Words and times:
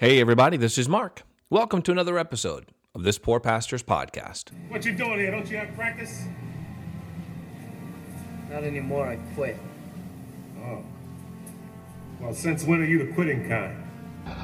Hey, 0.00 0.20
everybody, 0.20 0.56
this 0.56 0.78
is 0.78 0.88
Mark. 0.88 1.24
Welcome 1.50 1.82
to 1.82 1.90
another 1.90 2.20
episode 2.20 2.66
of 2.94 3.02
this 3.02 3.18
Poor 3.18 3.40
Pastor's 3.40 3.82
Podcast. 3.82 4.52
What 4.68 4.84
you 4.84 4.92
doing 4.92 5.18
here? 5.18 5.32
Don't 5.32 5.50
you 5.50 5.56
have 5.56 5.74
practice? 5.74 6.22
Not 8.48 8.62
anymore, 8.62 9.08
I 9.08 9.16
quit. 9.34 9.58
Oh. 10.60 10.84
Well, 12.20 12.32
since 12.32 12.62
when 12.62 12.80
are 12.80 12.84
you 12.84 13.04
the 13.04 13.12
quitting 13.12 13.48
kind? 13.48 13.76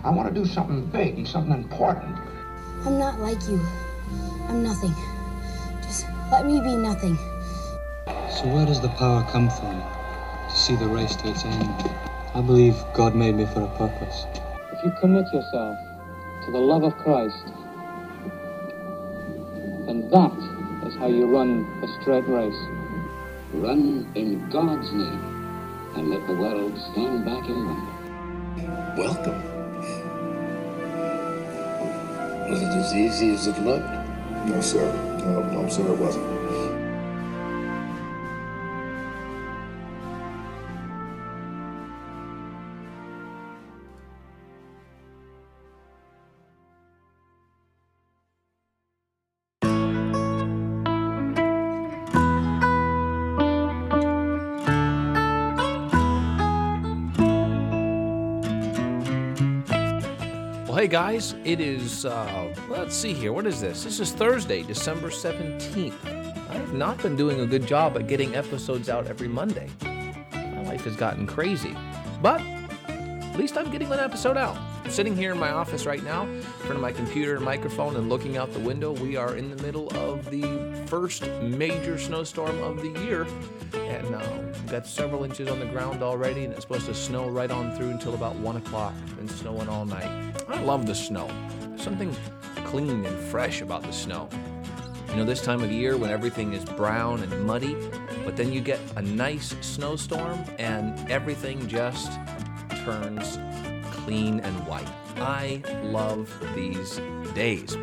I 0.02 0.10
want 0.10 0.28
to 0.28 0.34
do 0.34 0.44
something 0.44 0.86
big 0.86 1.18
and 1.18 1.28
something 1.28 1.52
important. 1.52 2.18
I'm 2.84 2.98
not 2.98 3.20
like 3.20 3.40
you. 3.46 3.64
I'm 4.48 4.64
nothing. 4.64 4.92
Just 5.82 6.06
let 6.32 6.46
me 6.46 6.58
be 6.62 6.74
nothing. 6.74 7.16
So 8.28 8.48
where 8.48 8.66
does 8.66 8.80
the 8.80 8.88
power 8.88 9.22
come 9.30 9.48
from 9.48 9.80
to 10.50 10.56
see 10.56 10.74
the 10.74 10.88
race 10.88 11.14
to 11.14 11.30
its 11.30 11.44
end? 11.44 11.90
I 12.34 12.40
believe 12.40 12.74
God 12.92 13.14
made 13.14 13.36
me 13.36 13.46
for 13.46 13.62
a 13.62 13.68
purpose. 13.78 14.26
If 14.84 14.92
you 14.92 15.00
commit 15.00 15.32
yourself 15.32 15.78
to 16.44 16.52
the 16.52 16.58
love 16.58 16.82
of 16.82 16.94
Christ, 16.98 17.46
then 19.86 20.10
that 20.10 20.86
is 20.86 20.94
how 20.96 21.06
you 21.06 21.24
run 21.24 21.64
a 21.82 22.02
straight 22.02 22.28
race. 22.28 22.52
Run 23.54 24.12
in 24.14 24.46
God's 24.50 24.92
name 24.92 25.24
and 25.96 26.10
let 26.10 26.26
the 26.26 26.34
world 26.34 26.76
stand 26.92 27.24
back 27.24 27.48
in 27.48 27.66
wonder. 27.66 29.00
Welcome. 29.00 29.42
Was 32.50 32.60
it 32.60 32.68
as 32.68 32.94
easy 32.94 33.30
as 33.30 33.46
it 33.46 33.58
looked? 33.62 33.88
No, 34.44 34.60
sir. 34.60 34.84
No, 35.24 35.62
no, 35.62 35.66
sir, 35.70 35.90
it 35.94 35.98
wasn't. 35.98 36.43
Guys, 60.94 61.34
it 61.42 61.58
is, 61.58 62.06
uh, 62.06 62.54
let's 62.68 62.94
see 62.94 63.12
here, 63.12 63.32
what 63.32 63.48
is 63.48 63.60
this? 63.60 63.82
This 63.82 63.98
is 63.98 64.12
Thursday, 64.12 64.62
December 64.62 65.08
17th. 65.08 65.92
I 66.06 66.52
have 66.52 66.72
not 66.72 67.02
been 67.02 67.16
doing 67.16 67.40
a 67.40 67.46
good 67.46 67.66
job 67.66 67.96
at 67.96 68.06
getting 68.06 68.36
episodes 68.36 68.88
out 68.88 69.08
every 69.08 69.26
Monday. 69.26 69.68
My 69.82 70.62
life 70.62 70.84
has 70.84 70.94
gotten 70.94 71.26
crazy, 71.26 71.76
but 72.22 72.40
at 72.42 73.36
least 73.36 73.56
I'm 73.56 73.72
getting 73.72 73.90
an 73.90 73.98
episode 73.98 74.36
out. 74.36 74.56
Sitting 74.94 75.16
here 75.16 75.32
in 75.32 75.40
my 75.40 75.50
office 75.50 75.86
right 75.86 76.04
now, 76.04 76.22
in 76.22 76.40
front 76.42 76.76
of 76.76 76.80
my 76.80 76.92
computer 76.92 77.34
and 77.34 77.44
microphone, 77.44 77.96
and 77.96 78.08
looking 78.08 78.36
out 78.36 78.52
the 78.52 78.60
window. 78.60 78.92
We 78.92 79.16
are 79.16 79.34
in 79.34 79.50
the 79.50 79.60
middle 79.60 79.88
of 79.96 80.30
the 80.30 80.72
first 80.86 81.28
major 81.42 81.98
snowstorm 81.98 82.62
of 82.62 82.76
the 82.76 83.00
year, 83.00 83.26
and 83.72 84.14
uh, 84.14 84.24
we've 84.40 84.70
got 84.70 84.86
several 84.86 85.24
inches 85.24 85.48
on 85.48 85.58
the 85.58 85.66
ground 85.66 86.04
already, 86.04 86.44
and 86.44 86.52
it's 86.52 86.62
supposed 86.62 86.86
to 86.86 86.94
snow 86.94 87.28
right 87.28 87.50
on 87.50 87.74
through 87.74 87.90
until 87.90 88.14
about 88.14 88.36
one 88.36 88.56
o'clock. 88.56 88.94
and 89.18 89.28
snowing 89.28 89.68
all 89.68 89.84
night. 89.84 90.32
I 90.46 90.62
love 90.62 90.86
the 90.86 90.94
snow. 90.94 91.28
Something 91.76 92.14
clean 92.64 93.04
and 93.04 93.18
fresh 93.30 93.62
about 93.62 93.82
the 93.82 93.92
snow. 93.92 94.28
You 95.08 95.16
know, 95.16 95.24
this 95.24 95.42
time 95.42 95.60
of 95.64 95.72
year 95.72 95.96
when 95.96 96.10
everything 96.10 96.52
is 96.52 96.64
brown 96.64 97.20
and 97.20 97.44
muddy, 97.44 97.76
but 98.24 98.36
then 98.36 98.52
you 98.52 98.60
get 98.60 98.78
a 98.94 99.02
nice 99.02 99.56
snowstorm 99.60 100.44
and 100.60 101.10
everything 101.10 101.66
just 101.66 102.12
turns 102.84 103.40
clean 104.04 104.40
and 104.40 104.66
white. 104.66 104.88
I 105.16 105.62
love 105.84 106.30
these 106.54 107.00
days. 107.34 107.76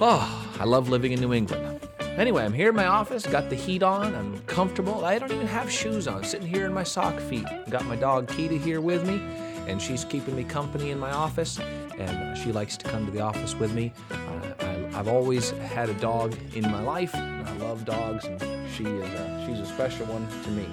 Oh, 0.00 0.56
I 0.58 0.64
love 0.64 0.88
living 0.88 1.12
in 1.12 1.20
New 1.20 1.34
England. 1.34 1.80
Anyway, 2.00 2.44
I'm 2.44 2.52
here 2.52 2.70
in 2.70 2.74
my 2.74 2.86
office, 2.86 3.26
got 3.26 3.48
the 3.48 3.54
heat 3.54 3.82
on, 3.82 4.14
I'm 4.14 4.40
comfortable. 4.46 5.04
I 5.04 5.18
don't 5.18 5.30
even 5.30 5.46
have 5.46 5.70
shoes 5.70 6.08
on, 6.08 6.24
sitting 6.24 6.46
here 6.46 6.66
in 6.66 6.72
my 6.72 6.82
sock 6.82 7.20
feet. 7.20 7.46
Got 7.70 7.84
my 7.84 7.94
dog 7.94 8.26
Kita 8.26 8.58
here 8.60 8.80
with 8.80 9.06
me, 9.06 9.20
and 9.68 9.80
she's 9.80 10.04
keeping 10.04 10.34
me 10.34 10.44
company 10.44 10.90
in 10.90 10.98
my 10.98 11.12
office, 11.12 11.60
and 11.98 12.36
she 12.36 12.50
likes 12.50 12.76
to 12.78 12.88
come 12.88 13.06
to 13.06 13.12
the 13.12 13.20
office 13.20 13.54
with 13.54 13.72
me. 13.72 13.92
I, 14.10 14.88
I've 14.94 15.08
always 15.08 15.50
had 15.50 15.90
a 15.90 15.94
dog 15.94 16.34
in 16.54 16.62
my 16.62 16.82
life, 16.82 17.14
and 17.14 17.46
I 17.46 17.56
love 17.58 17.84
dogs, 17.84 18.24
and 18.24 18.40
she 18.72 18.84
is 18.84 19.14
a, 19.14 19.44
she's 19.46 19.60
a 19.60 19.66
special 19.66 20.06
one 20.06 20.26
to 20.44 20.50
me. 20.50 20.66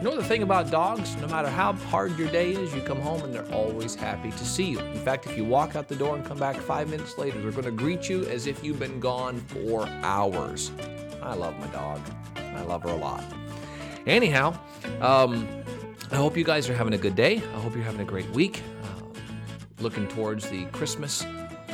You 0.00 0.04
know 0.04 0.16
the 0.16 0.24
thing 0.24 0.42
about 0.42 0.70
dogs? 0.70 1.14
No 1.16 1.28
matter 1.28 1.50
how 1.50 1.74
hard 1.74 2.18
your 2.18 2.30
day 2.30 2.52
is, 2.52 2.74
you 2.74 2.80
come 2.80 2.98
home 3.02 3.22
and 3.22 3.34
they're 3.34 3.52
always 3.52 3.94
happy 3.94 4.30
to 4.30 4.44
see 4.46 4.64
you. 4.64 4.78
In 4.78 4.98
fact, 5.00 5.26
if 5.26 5.36
you 5.36 5.44
walk 5.44 5.76
out 5.76 5.88
the 5.88 5.94
door 5.94 6.16
and 6.16 6.24
come 6.24 6.38
back 6.38 6.56
five 6.56 6.88
minutes 6.88 7.18
later, 7.18 7.38
they're 7.38 7.50
going 7.50 7.64
to 7.64 7.70
greet 7.70 8.08
you 8.08 8.24
as 8.24 8.46
if 8.46 8.64
you've 8.64 8.78
been 8.78 8.98
gone 8.98 9.40
for 9.40 9.86
hours. 10.02 10.72
I 11.20 11.34
love 11.34 11.54
my 11.58 11.66
dog. 11.66 12.00
I 12.34 12.62
love 12.62 12.82
her 12.84 12.88
a 12.88 12.96
lot. 12.96 13.22
Anyhow, 14.06 14.58
um, 15.02 15.46
I 16.10 16.16
hope 16.16 16.34
you 16.34 16.44
guys 16.44 16.70
are 16.70 16.74
having 16.74 16.94
a 16.94 16.98
good 16.98 17.14
day. 17.14 17.36
I 17.36 17.60
hope 17.60 17.74
you're 17.74 17.84
having 17.84 18.00
a 18.00 18.04
great 18.06 18.30
week. 18.30 18.62
Uh, 18.82 19.02
looking 19.80 20.08
towards 20.08 20.48
the 20.48 20.64
Christmas 20.72 21.26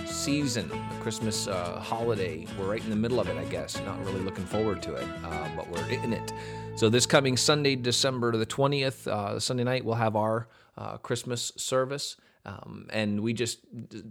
season, 0.04 0.68
the 0.68 1.00
Christmas 1.00 1.46
uh, 1.46 1.78
holiday. 1.78 2.44
We're 2.58 2.68
right 2.68 2.82
in 2.82 2.90
the 2.90 2.96
middle 2.96 3.20
of 3.20 3.28
it, 3.28 3.36
I 3.36 3.44
guess. 3.44 3.80
Not 3.82 4.04
really 4.04 4.22
looking 4.22 4.46
forward 4.46 4.82
to 4.82 4.96
it, 4.96 5.06
uh, 5.22 5.48
but 5.54 5.68
we're 5.70 5.86
in 5.86 6.12
it. 6.12 6.32
So 6.76 6.90
this 6.90 7.06
coming 7.06 7.38
Sunday, 7.38 7.74
December 7.74 8.36
the 8.36 8.44
20th, 8.44 9.06
uh, 9.06 9.40
Sunday 9.40 9.64
night, 9.64 9.82
we'll 9.82 9.94
have 9.94 10.14
our 10.14 10.46
uh, 10.76 10.98
Christmas 10.98 11.50
service. 11.56 12.18
Um, 12.44 12.86
and 12.90 13.20
we 13.20 13.32
just 13.32 13.60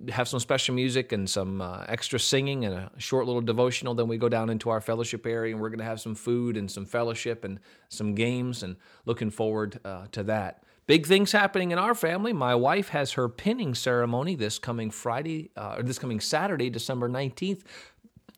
have 0.09 0.27
some 0.27 0.39
special 0.39 0.73
music 0.73 1.11
and 1.11 1.29
some 1.29 1.61
uh, 1.61 1.85
extra 1.87 2.19
singing 2.19 2.65
and 2.65 2.73
a 2.73 2.91
short 2.97 3.27
little 3.27 3.43
devotional. 3.43 3.93
Then 3.93 4.07
we 4.07 4.17
go 4.17 4.29
down 4.29 4.49
into 4.49 4.71
our 4.71 4.81
fellowship 4.81 5.27
area 5.27 5.53
and 5.53 5.61
we're 5.61 5.69
going 5.69 5.77
to 5.77 5.85
have 5.85 6.01
some 6.01 6.15
food 6.15 6.57
and 6.57 6.69
some 6.69 6.87
fellowship 6.87 7.43
and 7.43 7.59
some 7.89 8.15
games 8.15 8.63
and 8.63 8.77
looking 9.05 9.29
forward 9.29 9.79
uh, 9.85 10.07
to 10.13 10.23
that. 10.23 10.63
Big 10.87 11.05
things 11.05 11.31
happening 11.31 11.69
in 11.71 11.77
our 11.77 11.95
family. 11.95 12.33
My 12.33 12.55
wife 12.55 12.89
has 12.89 13.13
her 13.13 13.29
pinning 13.29 13.73
ceremony 13.75 14.35
this 14.35 14.59
coming 14.59 14.91
Friday, 14.91 15.51
uh, 15.55 15.75
or 15.77 15.83
this 15.83 15.97
coming 15.97 16.19
Saturday, 16.19 16.69
December 16.69 17.09
19th. 17.09 17.61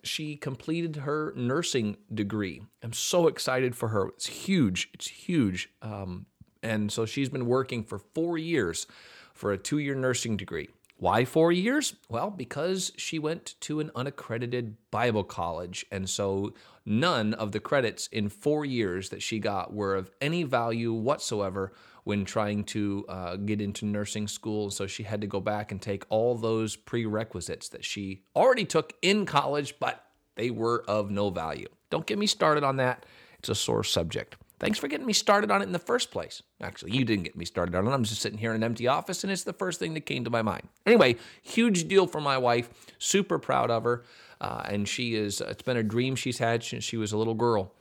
She 0.07 0.35
completed 0.35 0.97
her 0.97 1.33
nursing 1.35 1.97
degree. 2.13 2.61
I'm 2.81 2.93
so 2.93 3.27
excited 3.27 3.75
for 3.75 3.89
her. 3.89 4.07
It's 4.09 4.27
huge. 4.27 4.89
It's 4.93 5.07
huge. 5.07 5.69
Um, 5.81 6.25
and 6.63 6.91
so 6.91 7.05
she's 7.05 7.29
been 7.29 7.45
working 7.45 7.83
for 7.83 7.99
four 7.99 8.37
years 8.37 8.87
for 9.33 9.51
a 9.51 9.57
two 9.57 9.77
year 9.77 9.95
nursing 9.95 10.37
degree. 10.37 10.69
Why 10.99 11.25
four 11.25 11.51
years? 11.51 11.95
Well, 12.09 12.31
because 12.31 12.91
she 12.97 13.19
went 13.19 13.53
to 13.61 13.79
an 13.79 13.91
unaccredited 13.95 14.77
Bible 14.89 15.23
college. 15.23 15.85
And 15.91 16.09
so 16.09 16.53
none 16.85 17.35
of 17.35 17.51
the 17.51 17.59
credits 17.59 18.07
in 18.07 18.29
four 18.29 18.65
years 18.65 19.09
that 19.09 19.21
she 19.21 19.37
got 19.37 19.71
were 19.71 19.95
of 19.95 20.09
any 20.19 20.41
value 20.41 20.91
whatsoever 20.91 21.71
when 22.03 22.25
trying 22.25 22.63
to 22.63 23.05
uh, 23.09 23.35
get 23.35 23.61
into 23.61 23.85
nursing 23.85 24.27
school. 24.27 24.71
So 24.71 24.87
she 24.87 25.03
had 25.03 25.21
to 25.21 25.27
go 25.27 25.39
back 25.39 25.71
and 25.71 25.79
take 25.79 26.03
all 26.09 26.33
those 26.35 26.75
prerequisites 26.75 27.69
that 27.69 27.85
she 27.85 28.23
already 28.35 28.65
took 28.65 28.93
in 29.03 29.27
college, 29.27 29.75
but 29.79 30.03
they 30.35 30.49
were 30.49 30.83
of 30.87 31.11
no 31.11 31.29
value. 31.29 31.67
Don't 31.91 32.07
get 32.07 32.17
me 32.17 32.25
started 32.25 32.63
on 32.63 32.77
that. 32.77 33.05
It's 33.37 33.49
a 33.49 33.55
sore 33.55 33.83
subject. 33.83 34.35
Thanks 34.59 34.79
for 34.79 34.87
getting 34.87 35.05
me 35.05 35.13
started 35.13 35.51
on 35.51 35.61
it 35.61 35.65
in 35.65 35.71
the 35.71 35.79
first 35.79 36.09
place. 36.09 36.41
Actually, 36.61 36.93
you 36.93 37.05
didn't 37.05 37.25
get 37.25 37.37
me 37.37 37.45
started 37.45 37.75
on 37.75 37.87
it. 37.87 37.91
I'm 37.91 38.03
just 38.03 38.21
sitting 38.21 38.39
here 38.39 38.49
in 38.49 38.55
an 38.57 38.63
empty 38.63 38.87
office, 38.87 39.23
and 39.23 39.31
it's 39.31 39.43
the 39.43 39.53
first 39.53 39.79
thing 39.79 39.93
that 39.93 40.01
came 40.01 40.23
to 40.23 40.31
my 40.31 40.41
mind. 40.41 40.67
Anyway, 40.85 41.17
huge 41.43 41.87
deal 41.87 42.07
for 42.07 42.19
my 42.19 42.39
wife. 42.39 42.69
Super 42.97 43.37
proud 43.37 43.69
of 43.69 43.83
her. 43.83 44.03
Uh, 44.41 44.63
and 44.65 44.87
she 44.87 45.13
is, 45.15 45.41
it's 45.41 45.61
been 45.61 45.77
a 45.77 45.83
dream 45.83 46.15
she's 46.15 46.39
had 46.39 46.63
since 46.63 46.83
she 46.83 46.97
was 46.97 47.11
a 47.11 47.17
little 47.17 47.35
girl. 47.35 47.71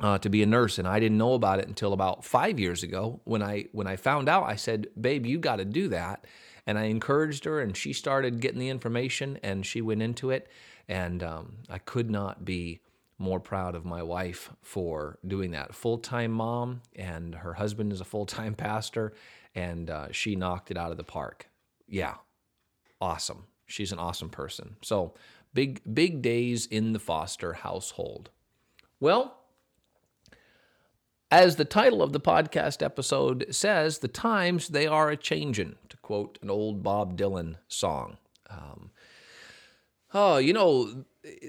Uh, 0.00 0.18
to 0.18 0.28
be 0.28 0.42
a 0.42 0.46
nurse, 0.46 0.80
and 0.80 0.88
I 0.88 0.98
didn't 0.98 1.18
know 1.18 1.34
about 1.34 1.60
it 1.60 1.68
until 1.68 1.92
about 1.92 2.24
five 2.24 2.58
years 2.58 2.82
ago. 2.82 3.20
When 3.22 3.44
I 3.44 3.66
when 3.70 3.86
I 3.86 3.94
found 3.94 4.28
out, 4.28 4.42
I 4.42 4.56
said, 4.56 4.88
"Babe, 5.00 5.24
you 5.24 5.38
got 5.38 5.56
to 5.56 5.64
do 5.64 5.86
that." 5.90 6.24
And 6.66 6.76
I 6.76 6.84
encouraged 6.86 7.44
her, 7.44 7.60
and 7.60 7.76
she 7.76 7.92
started 7.92 8.40
getting 8.40 8.58
the 8.58 8.70
information, 8.70 9.38
and 9.44 9.64
she 9.64 9.80
went 9.80 10.02
into 10.02 10.30
it. 10.30 10.48
And 10.88 11.22
um, 11.22 11.58
I 11.70 11.78
could 11.78 12.10
not 12.10 12.44
be 12.44 12.80
more 13.18 13.40
proud 13.40 13.74
of 13.74 13.84
my 13.84 14.02
wife 14.02 14.50
for 14.62 15.18
doing 15.26 15.52
that. 15.52 15.74
Full 15.74 15.98
time 15.98 16.32
mom, 16.32 16.82
and 16.94 17.34
her 17.34 17.54
husband 17.54 17.92
is 17.92 18.00
a 18.00 18.04
full 18.04 18.26
time 18.26 18.54
pastor, 18.56 19.12
and 19.54 19.90
uh, 19.90 20.08
she 20.12 20.36
knocked 20.36 20.70
it 20.70 20.76
out 20.76 20.90
of 20.90 20.96
the 20.96 21.04
park. 21.04 21.48
Yeah, 21.86 22.14
awesome. 23.00 23.44
She's 23.66 23.92
an 23.92 23.98
awesome 23.98 24.30
person. 24.30 24.76
So 24.82 25.14
big, 25.52 25.80
big 25.92 26.22
days 26.22 26.66
in 26.66 26.92
the 26.92 26.98
Foster 26.98 27.54
household. 27.54 28.30
Well, 29.00 29.38
as 31.30 31.56
the 31.56 31.64
title 31.64 32.02
of 32.02 32.12
the 32.12 32.20
podcast 32.20 32.82
episode 32.82 33.46
says, 33.50 33.98
the 33.98 34.08
times 34.08 34.68
they 34.68 34.86
are 34.86 35.10
a 35.10 35.16
changin', 35.16 35.76
to 35.88 35.96
quote 35.98 36.38
an 36.42 36.50
old 36.50 36.82
Bob 36.82 37.16
Dylan 37.18 37.56
song. 37.66 38.18
Um, 38.48 38.90
oh, 40.12 40.36
you 40.36 40.52
know, 40.52 41.04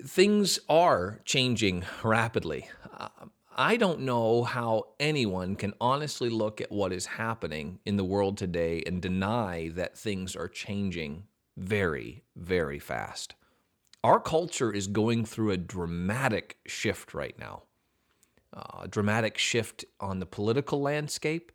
things 0.05 0.59
are 0.69 1.21
changing 1.25 1.83
rapidly. 2.03 2.69
Uh, 2.97 3.09
I 3.57 3.77
don't 3.77 4.01
know 4.01 4.43
how 4.43 4.87
anyone 4.99 5.55
can 5.55 5.73
honestly 5.79 6.29
look 6.29 6.59
at 6.59 6.71
what 6.71 6.91
is 6.91 7.05
happening 7.05 7.79
in 7.85 7.95
the 7.95 8.03
world 8.03 8.37
today 8.37 8.83
and 8.85 9.01
deny 9.01 9.69
that 9.75 9.97
things 9.97 10.35
are 10.35 10.49
changing 10.49 11.23
very, 11.55 12.23
very 12.35 12.79
fast. 12.79 13.35
Our 14.03 14.19
culture 14.19 14.71
is 14.73 14.87
going 14.87 15.25
through 15.25 15.51
a 15.51 15.57
dramatic 15.57 16.57
shift 16.67 17.13
right 17.13 17.37
now. 17.39 17.63
Uh, 18.53 18.81
a 18.83 18.87
dramatic 18.87 19.37
shift 19.37 19.85
on 19.99 20.19
the 20.19 20.25
political 20.25 20.81
landscape, 20.81 21.51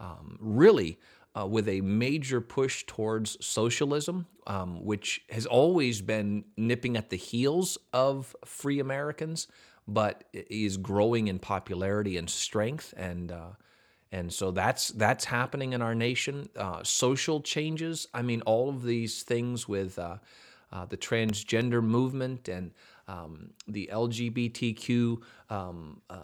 um, 0.00 0.36
really 0.40 0.98
uh, 1.38 1.46
with 1.46 1.68
a 1.68 1.80
major 1.80 2.40
push 2.40 2.84
towards 2.86 3.44
socialism, 3.44 4.26
um, 4.46 4.84
which 4.84 5.24
has 5.30 5.46
always 5.46 6.00
been 6.00 6.44
nipping 6.56 6.96
at 6.96 7.10
the 7.10 7.16
heels 7.16 7.78
of 7.92 8.36
free 8.44 8.78
Americans, 8.78 9.48
but 9.86 10.24
is 10.32 10.76
growing 10.76 11.28
in 11.28 11.38
popularity 11.38 12.16
and 12.16 12.30
strength. 12.30 12.94
And 12.96 13.32
uh, 13.32 13.50
and 14.12 14.32
so 14.32 14.52
that's 14.52 14.88
that's 14.88 15.24
happening 15.24 15.72
in 15.72 15.82
our 15.82 15.94
nation. 15.94 16.48
Uh, 16.56 16.84
social 16.84 17.40
changes. 17.40 18.06
I 18.14 18.22
mean, 18.22 18.42
all 18.42 18.68
of 18.68 18.84
these 18.84 19.24
things 19.24 19.68
with 19.68 19.98
uh, 19.98 20.18
uh, 20.72 20.86
the 20.86 20.96
transgender 20.96 21.82
movement 21.82 22.48
and 22.48 22.70
um, 23.08 23.50
the 23.66 23.88
LGBTQ 23.92 25.18
um, 25.50 26.00
uh, 26.10 26.16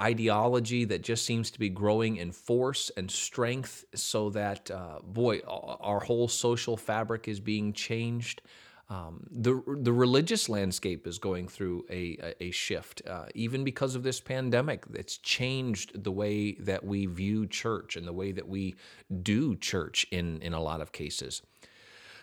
ideology 0.00 0.84
that 0.86 1.02
just 1.02 1.24
seems 1.24 1.50
to 1.50 1.58
be 1.58 1.68
growing 1.68 2.16
in 2.16 2.32
force 2.32 2.90
and 2.96 3.10
strength, 3.10 3.84
so 3.94 4.30
that, 4.30 4.70
uh, 4.70 5.00
boy, 5.02 5.40
our 5.40 6.00
whole 6.00 6.28
social 6.28 6.76
fabric 6.76 7.28
is 7.28 7.40
being 7.40 7.72
changed. 7.72 8.42
Um, 8.88 9.24
the 9.30 9.62
the 9.82 9.92
religious 9.92 10.48
landscape 10.48 11.06
is 11.06 11.18
going 11.20 11.46
through 11.46 11.84
a 11.90 12.34
a, 12.40 12.50
shift, 12.50 13.02
uh, 13.06 13.26
even 13.36 13.62
because 13.62 13.94
of 13.94 14.02
this 14.02 14.20
pandemic. 14.20 14.84
It's 14.94 15.16
changed 15.18 16.02
the 16.02 16.10
way 16.10 16.54
that 16.54 16.84
we 16.84 17.06
view 17.06 17.46
church 17.46 17.96
and 17.96 18.04
the 18.04 18.12
way 18.12 18.32
that 18.32 18.48
we 18.48 18.74
do 19.22 19.54
church 19.54 20.08
in 20.10 20.42
in 20.42 20.54
a 20.54 20.60
lot 20.60 20.80
of 20.80 20.90
cases. 20.90 21.42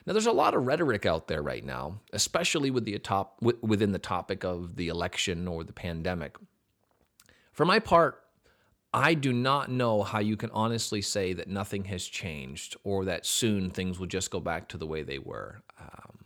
Now, 0.08 0.14
there's 0.14 0.26
a 0.26 0.32
lot 0.32 0.54
of 0.54 0.66
rhetoric 0.66 1.06
out 1.06 1.28
there 1.28 1.44
right 1.44 1.66
now, 1.66 2.00
especially 2.14 2.72
with 2.72 2.86
the 2.86 2.98
within 3.62 3.92
the 3.92 4.00
topic 4.00 4.46
of 4.46 4.78
the 4.78 4.88
election 4.88 5.50
or 5.50 5.66
the 5.66 5.74
pandemic. 5.74 6.38
For 7.52 7.66
my 7.66 7.80
part, 7.80 8.24
I 8.94 9.16
do 9.16 9.34
not 9.34 9.70
know 9.70 10.04
how 10.04 10.20
you 10.20 10.38
can 10.38 10.50
honestly 10.52 11.02
say 11.02 11.34
that 11.34 11.50
nothing 11.50 11.84
has 11.86 12.06
changed 12.06 12.78
or 12.86 13.04
that 13.04 13.26
soon 13.26 13.70
things 13.70 14.00
will 14.00 14.08
just 14.08 14.32
go 14.32 14.40
back 14.40 14.70
to 14.70 14.78
the 14.78 14.88
way 14.88 15.04
they 15.04 15.20
were. 15.20 15.62
Um, 15.78 16.20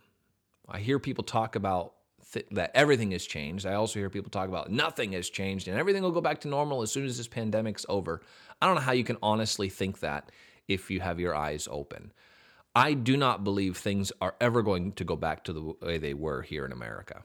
I 0.70 0.78
hear 0.80 1.00
people 1.00 1.24
talk 1.24 1.56
about 1.56 1.94
th- 2.34 2.46
that 2.52 2.70
everything 2.76 3.10
has 3.12 3.26
changed. 3.26 3.66
I 3.66 3.74
also 3.74 3.98
hear 3.98 4.12
people 4.12 4.30
talk 4.30 4.48
about 4.48 4.70
nothing 4.70 5.14
has 5.14 5.28
changed 5.28 5.68
and 5.68 5.76
everything 5.76 6.04
will 6.04 6.12
go 6.12 6.22
back 6.22 6.42
to 6.42 6.48
normal 6.48 6.84
as 6.84 6.92
soon 6.92 7.06
as 7.06 7.18
this 7.18 7.28
pandemic's 7.28 7.88
over. 7.90 8.22
I 8.62 8.68
don't 8.68 8.76
know 8.76 8.82
how 8.82 8.92
you 8.92 9.04
can 9.04 9.18
honestly 9.24 9.70
think 9.70 10.02
that 10.02 10.32
if 10.68 10.92
you 10.92 11.00
have 11.00 11.20
your 11.20 11.36
eyes 11.36 11.68
open. 11.72 12.12
I 12.76 12.94
do 12.94 13.18
not 13.18 13.44
believe 13.44 13.78
things 13.78 14.12
are 14.22 14.36
ever 14.40 14.62
going 14.62 14.94
to 14.94 15.04
go 15.04 15.16
back 15.16 15.44
to 15.46 15.54
the 15.54 15.74
way 15.82 15.98
they 15.98 16.14
were 16.14 16.42
here 16.42 16.66
in 16.66 16.72
America. 16.72 17.24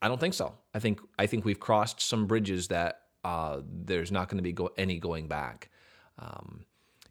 I 0.00 0.08
don't 0.08 0.20
think 0.20 0.34
so. 0.34 0.54
I 0.72 0.78
think 0.78 1.00
I 1.18 1.26
think 1.26 1.44
we've 1.44 1.58
crossed 1.58 2.00
some 2.00 2.26
bridges 2.26 2.68
that 2.68 3.02
uh, 3.24 3.60
there's 3.64 4.12
not 4.12 4.28
going 4.28 4.38
to 4.38 4.42
be 4.42 4.52
go- 4.52 4.72
any 4.76 4.98
going 4.98 5.26
back. 5.26 5.70
Um, 6.18 6.64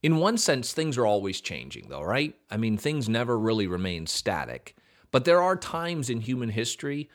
in 0.03 0.17
one 0.17 0.37
sense, 0.37 0.73
things 0.73 0.97
are 0.97 1.05
always 1.05 1.41
changing, 1.41 1.89
though, 1.89 2.03
right? 2.03 2.35
I 2.49 2.57
mean, 2.57 2.77
things 2.77 3.09
never 3.09 3.37
really 3.37 3.67
remain 3.67 4.07
static. 4.07 4.75
But 5.11 5.25
there 5.25 5.41
are 5.41 5.55
times 5.55 6.09
in 6.09 6.21
human 6.21 6.49
history 6.49 7.09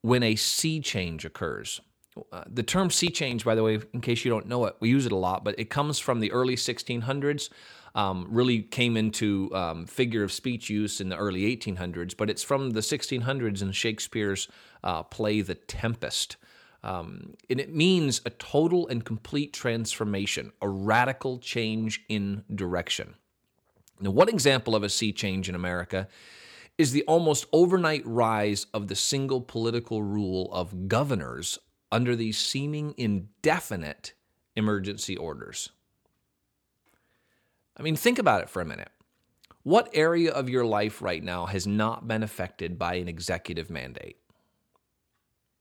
when 0.00 0.22
a 0.22 0.36
sea 0.36 0.80
change 0.80 1.24
occurs. 1.24 1.80
Uh, 2.32 2.44
the 2.46 2.62
term 2.62 2.90
sea 2.90 3.10
change, 3.10 3.44
by 3.44 3.54
the 3.54 3.62
way, 3.62 3.80
in 3.92 4.00
case 4.00 4.24
you 4.24 4.30
don't 4.30 4.46
know 4.46 4.64
it, 4.64 4.76
we 4.80 4.88
use 4.88 5.06
it 5.06 5.12
a 5.12 5.16
lot, 5.16 5.44
but 5.44 5.58
it 5.58 5.70
comes 5.70 5.98
from 5.98 6.20
the 6.20 6.32
early 6.32 6.56
1600s 6.56 7.50
um, 7.98 8.28
really 8.30 8.62
came 8.62 8.96
into 8.96 9.52
um, 9.52 9.84
figure 9.84 10.22
of 10.22 10.30
speech 10.30 10.70
use 10.70 11.00
in 11.00 11.08
the 11.08 11.16
early 11.16 11.56
1800s, 11.56 12.16
but 12.16 12.30
it's 12.30 12.44
from 12.44 12.70
the 12.70 12.80
1600s 12.80 13.60
in 13.60 13.72
Shakespeare's 13.72 14.46
uh, 14.84 15.02
play 15.02 15.40
The 15.40 15.56
Tempest. 15.56 16.36
Um, 16.84 17.34
and 17.50 17.58
it 17.58 17.74
means 17.74 18.20
a 18.24 18.30
total 18.30 18.86
and 18.86 19.04
complete 19.04 19.52
transformation, 19.52 20.52
a 20.62 20.68
radical 20.68 21.38
change 21.38 22.04
in 22.08 22.44
direction. 22.54 23.14
Now, 24.00 24.12
one 24.12 24.28
example 24.28 24.76
of 24.76 24.84
a 24.84 24.88
sea 24.88 25.12
change 25.12 25.48
in 25.48 25.56
America 25.56 26.06
is 26.78 26.92
the 26.92 27.02
almost 27.08 27.46
overnight 27.52 28.06
rise 28.06 28.66
of 28.72 28.86
the 28.86 28.94
single 28.94 29.40
political 29.40 30.04
rule 30.04 30.48
of 30.52 30.86
governors 30.86 31.58
under 31.90 32.14
these 32.14 32.38
seeming 32.38 32.94
indefinite 32.96 34.12
emergency 34.54 35.16
orders. 35.16 35.70
I 37.78 37.82
mean, 37.82 37.96
think 37.96 38.18
about 38.18 38.42
it 38.42 38.50
for 38.50 38.60
a 38.60 38.66
minute. 38.66 38.90
What 39.62 39.90
area 39.92 40.32
of 40.32 40.48
your 40.48 40.64
life 40.64 41.02
right 41.02 41.22
now 41.22 41.46
has 41.46 41.66
not 41.66 42.08
been 42.08 42.22
affected 42.22 42.78
by 42.78 42.94
an 42.94 43.08
executive 43.08 43.70
mandate? 43.70 44.16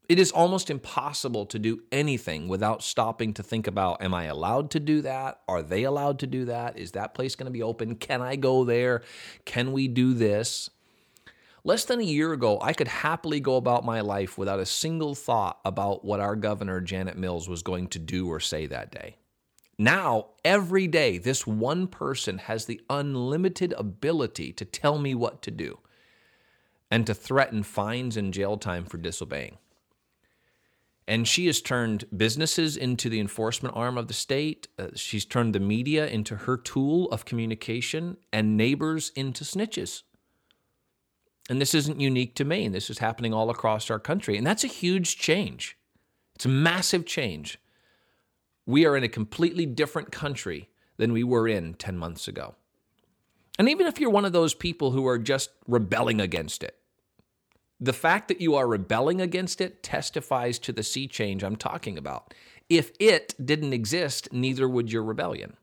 It 0.07 0.19
is 0.19 0.31
almost 0.31 0.69
impossible 0.69 1.45
to 1.47 1.59
do 1.59 1.81
anything 1.91 2.47
without 2.47 2.81
stopping 2.81 3.33
to 3.33 3.43
think 3.43 3.67
about 3.67 4.01
Am 4.01 4.13
I 4.13 4.25
allowed 4.25 4.71
to 4.71 4.79
do 4.79 5.01
that? 5.01 5.41
Are 5.49 5.61
they 5.61 5.83
allowed 5.83 6.19
to 6.19 6.27
do 6.27 6.45
that? 6.45 6.77
Is 6.77 6.93
that 6.93 7.13
place 7.13 7.35
going 7.35 7.47
to 7.47 7.51
be 7.51 7.63
open? 7.63 7.95
Can 7.95 8.21
I 8.21 8.37
go 8.37 8.63
there? 8.63 9.03
Can 9.43 9.73
we 9.73 9.89
do 9.89 10.13
this? 10.13 10.69
Less 11.65 11.83
than 11.83 11.99
a 11.99 12.03
year 12.03 12.31
ago, 12.31 12.57
I 12.61 12.71
could 12.71 12.87
happily 12.87 13.41
go 13.41 13.57
about 13.57 13.83
my 13.83 13.99
life 13.99 14.37
without 14.37 14.61
a 14.61 14.65
single 14.65 15.15
thought 15.15 15.59
about 15.65 16.05
what 16.05 16.21
our 16.21 16.37
governor, 16.37 16.79
Janet 16.79 17.17
Mills, 17.17 17.49
was 17.49 17.61
going 17.61 17.87
to 17.87 17.99
do 17.99 18.29
or 18.29 18.39
say 18.39 18.67
that 18.67 18.89
day. 18.89 19.17
Now, 19.79 20.29
every 20.43 20.87
day, 20.87 21.19
this 21.19 21.45
one 21.45 21.87
person 21.87 22.39
has 22.39 22.65
the 22.65 22.81
unlimited 22.89 23.73
ability 23.73 24.51
to 24.53 24.65
tell 24.65 24.97
me 24.97 25.13
what 25.13 25.41
to 25.43 25.51
do 25.51 25.79
and 26.89 27.05
to 27.05 27.13
threaten 27.13 27.61
fines 27.61 28.17
and 28.17 28.33
jail 28.33 28.57
time 28.57 28.85
for 28.85 28.97
disobeying. 28.97 29.57
And 31.07 31.27
she 31.27 31.45
has 31.45 31.61
turned 31.61 32.05
businesses 32.15 32.75
into 32.75 33.07
the 33.07 33.19
enforcement 33.19 33.77
arm 33.77 33.97
of 33.97 34.07
the 34.07 34.13
state. 34.13 34.67
Uh, 34.79 34.87
she's 34.95 35.25
turned 35.25 35.55
the 35.55 35.59
media 35.59 36.07
into 36.07 36.35
her 36.35 36.57
tool 36.57 37.05
of 37.11 37.23
communication 37.23 38.17
and 38.33 38.57
neighbors 38.57 39.11
into 39.15 39.43
snitches. 39.43 40.03
And 41.49 41.61
this 41.61 41.73
isn't 41.73 42.01
unique 42.01 42.35
to 42.35 42.45
Maine. 42.45 42.73
This 42.73 42.89
is 42.89 42.97
happening 42.97 43.33
all 43.33 43.49
across 43.49 43.89
our 43.89 43.99
country. 43.99 44.37
And 44.37 44.45
that's 44.45 44.65
a 44.65 44.67
huge 44.67 45.17
change. 45.17 45.77
It's 46.35 46.45
a 46.45 46.49
massive 46.49 47.05
change 47.05 47.57
we 48.67 48.85
are 48.85 48.95
in 48.95 49.03
a 49.03 49.09
completely 49.09 49.65
different 49.65 50.11
country 50.11 50.69
than 50.97 51.13
we 51.13 51.23
were 51.23 51.47
in 51.47 51.73
10 51.73 51.97
months 51.97 52.27
ago. 52.27 52.53
And 53.57 53.67
even 53.69 53.87
if 53.87 53.99
you're 53.99 54.11
one 54.11 54.25
of 54.25 54.33
those 54.33 54.53
people 54.53 54.91
who 54.91 55.07
are 55.07 55.17
just 55.17 55.49
rebelling 55.67 56.21
against 56.21 56.61
it, 56.61 56.75
the 57.79 57.93
fact 57.93 58.27
that 58.27 58.41
you 58.41 58.55
are 58.55 58.67
rebelling 58.67 59.21
against 59.21 59.61
it 59.61 59.81
testifies 59.81 60.59
to 60.59 60.71
the 60.71 60.83
sea 60.83 61.07
change 61.07 61.43
I'm 61.43 61.55
talking 61.55 61.97
about. 61.97 62.33
If 62.69 62.91
it 62.99 63.33
didn't 63.43 63.73
exist, 63.73 64.33
neither 64.33 64.67
would 64.67 64.91
your 64.91 65.03
rebellion. 65.03 65.55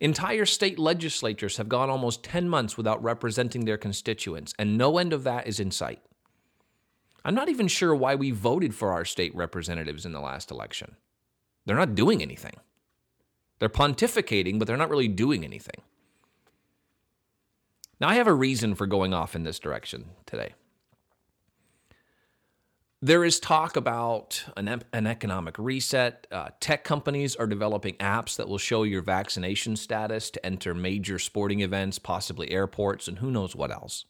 Entire 0.00 0.46
state 0.46 0.78
legislatures 0.78 1.56
have 1.58 1.68
gone 1.68 1.90
almost 1.90 2.24
10 2.24 2.48
months 2.48 2.76
without 2.76 3.02
representing 3.02 3.64
their 3.64 3.76
constituents, 3.76 4.54
and 4.58 4.78
no 4.78 4.98
end 4.98 5.12
of 5.12 5.24
that 5.24 5.46
is 5.46 5.60
in 5.60 5.70
sight. 5.70 6.00
I'm 7.24 7.34
not 7.34 7.48
even 7.48 7.68
sure 7.68 7.94
why 7.94 8.14
we 8.14 8.30
voted 8.30 8.74
for 8.74 8.92
our 8.92 9.04
state 9.04 9.34
representatives 9.34 10.04
in 10.04 10.12
the 10.12 10.20
last 10.20 10.50
election. 10.50 10.96
They're 11.64 11.76
not 11.76 11.94
doing 11.94 12.20
anything. 12.20 12.56
They're 13.58 13.70
pontificating, 13.70 14.58
but 14.58 14.68
they're 14.68 14.76
not 14.76 14.90
really 14.90 15.08
doing 15.08 15.44
anything. 15.44 15.80
Now, 18.00 18.08
I 18.08 18.14
have 18.16 18.26
a 18.26 18.34
reason 18.34 18.74
for 18.74 18.86
going 18.86 19.14
off 19.14 19.34
in 19.34 19.44
this 19.44 19.58
direction 19.58 20.06
today. 20.26 20.54
There 23.00 23.24
is 23.24 23.38
talk 23.38 23.76
about 23.76 24.44
an, 24.56 24.82
an 24.92 25.06
economic 25.06 25.58
reset. 25.58 26.26
Uh, 26.32 26.48
tech 26.58 26.84
companies 26.84 27.36
are 27.36 27.46
developing 27.46 27.94
apps 27.96 28.36
that 28.36 28.48
will 28.48 28.58
show 28.58 28.82
your 28.82 29.02
vaccination 29.02 29.76
status 29.76 30.30
to 30.30 30.44
enter 30.44 30.74
major 30.74 31.18
sporting 31.18 31.60
events, 31.60 31.98
possibly 31.98 32.50
airports, 32.50 33.06
and 33.06 33.18
who 33.18 33.30
knows 33.30 33.54
what 33.54 33.70
else 33.70 34.06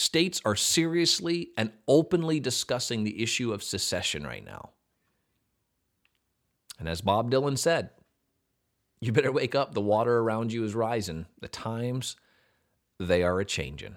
states 0.00 0.40
are 0.46 0.56
seriously 0.56 1.50
and 1.58 1.70
openly 1.86 2.40
discussing 2.40 3.04
the 3.04 3.22
issue 3.22 3.52
of 3.52 3.62
secession 3.62 4.24
right 4.24 4.44
now. 4.44 4.70
And 6.78 6.88
as 6.88 7.02
Bob 7.02 7.30
Dylan 7.30 7.58
said, 7.58 7.90
you 9.00 9.12
better 9.12 9.30
wake 9.30 9.54
up. 9.54 9.74
The 9.74 9.82
water 9.82 10.18
around 10.18 10.52
you 10.52 10.64
is 10.64 10.74
rising. 10.74 11.26
The 11.40 11.48
times, 11.48 12.16
they 12.98 13.22
are 13.22 13.38
a 13.40 13.44
changing. 13.44 13.96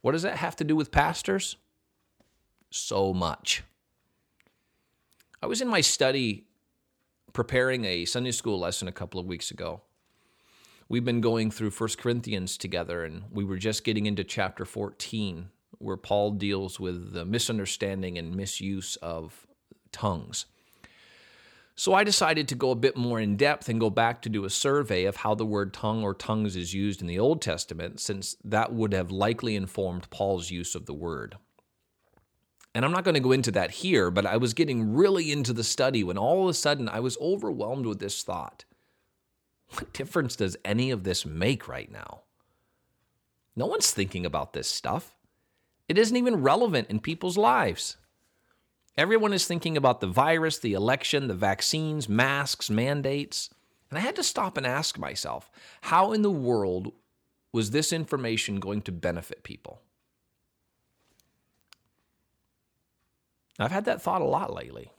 What 0.00 0.12
does 0.12 0.22
that 0.22 0.38
have 0.38 0.56
to 0.56 0.64
do 0.64 0.74
with 0.74 0.90
pastors? 0.90 1.56
So 2.70 3.14
much. 3.14 3.62
I 5.40 5.46
was 5.46 5.60
in 5.60 5.68
my 5.68 5.80
study 5.80 6.46
preparing 7.32 7.84
a 7.84 8.04
Sunday 8.04 8.32
school 8.32 8.58
lesson 8.58 8.88
a 8.88 8.92
couple 8.92 9.20
of 9.20 9.26
weeks 9.26 9.52
ago 9.52 9.82
we've 10.88 11.04
been 11.04 11.20
going 11.20 11.50
through 11.50 11.70
First 11.70 11.98
Corinthians 11.98 12.56
together, 12.56 13.04
and 13.04 13.24
we 13.30 13.44
were 13.44 13.56
just 13.56 13.84
getting 13.84 14.06
into 14.06 14.24
chapter 14.24 14.64
14, 14.64 15.48
where 15.78 15.96
Paul 15.96 16.32
deals 16.32 16.78
with 16.78 17.12
the 17.12 17.24
misunderstanding 17.24 18.18
and 18.18 18.34
misuse 18.34 18.96
of 18.96 19.46
tongues. 19.92 20.46
So 21.76 21.92
I 21.92 22.04
decided 22.04 22.46
to 22.48 22.54
go 22.54 22.70
a 22.70 22.76
bit 22.76 22.96
more 22.96 23.18
in 23.18 23.36
depth 23.36 23.68
and 23.68 23.80
go 23.80 23.90
back 23.90 24.22
to 24.22 24.28
do 24.28 24.44
a 24.44 24.50
survey 24.50 25.04
of 25.04 25.16
how 25.16 25.34
the 25.34 25.44
word 25.44 25.72
tongue 25.72 26.04
or 26.04 26.14
tongues 26.14 26.54
is 26.54 26.72
used 26.72 27.00
in 27.00 27.08
the 27.08 27.18
Old 27.18 27.42
Testament, 27.42 27.98
since 27.98 28.36
that 28.44 28.72
would 28.72 28.92
have 28.92 29.10
likely 29.10 29.56
informed 29.56 30.08
Paul's 30.10 30.50
use 30.50 30.76
of 30.76 30.86
the 30.86 30.94
word. 30.94 31.36
And 32.76 32.84
I'm 32.84 32.92
not 32.92 33.04
going 33.04 33.14
to 33.14 33.20
go 33.20 33.32
into 33.32 33.50
that 33.52 33.70
here, 33.70 34.10
but 34.10 34.26
I 34.26 34.36
was 34.36 34.54
getting 34.54 34.94
really 34.94 35.32
into 35.32 35.52
the 35.52 35.64
study 35.64 36.04
when 36.04 36.18
all 36.18 36.44
of 36.44 36.48
a 36.48 36.54
sudden 36.54 36.88
I 36.88 37.00
was 37.00 37.18
overwhelmed 37.20 37.86
with 37.86 37.98
this 37.98 38.22
thought. 38.22 38.64
What 39.74 39.92
difference 39.92 40.36
does 40.36 40.56
any 40.64 40.90
of 40.90 41.02
this 41.02 41.26
make 41.26 41.66
right 41.66 41.90
now? 41.90 42.22
No 43.56 43.66
one's 43.66 43.90
thinking 43.90 44.24
about 44.24 44.52
this 44.52 44.68
stuff. 44.68 45.16
It 45.88 45.98
isn't 45.98 46.16
even 46.16 46.42
relevant 46.42 46.88
in 46.90 47.00
people's 47.00 47.36
lives. 47.36 47.96
Everyone 48.96 49.32
is 49.32 49.46
thinking 49.46 49.76
about 49.76 50.00
the 50.00 50.06
virus, 50.06 50.58
the 50.58 50.74
election, 50.74 51.26
the 51.26 51.34
vaccines, 51.34 52.08
masks, 52.08 52.70
mandates. 52.70 53.50
And 53.90 53.98
I 53.98 54.02
had 54.02 54.16
to 54.16 54.22
stop 54.22 54.56
and 54.56 54.66
ask 54.66 54.98
myself 54.98 55.50
how 55.82 56.12
in 56.12 56.22
the 56.22 56.30
world 56.30 56.92
was 57.52 57.70
this 57.70 57.92
information 57.92 58.60
going 58.60 58.82
to 58.82 58.92
benefit 58.92 59.42
people? 59.42 59.80
I've 63.58 63.72
had 63.72 63.84
that 63.84 64.02
thought 64.02 64.22
a 64.22 64.26
lot 64.26 64.52
lately. 64.52 64.90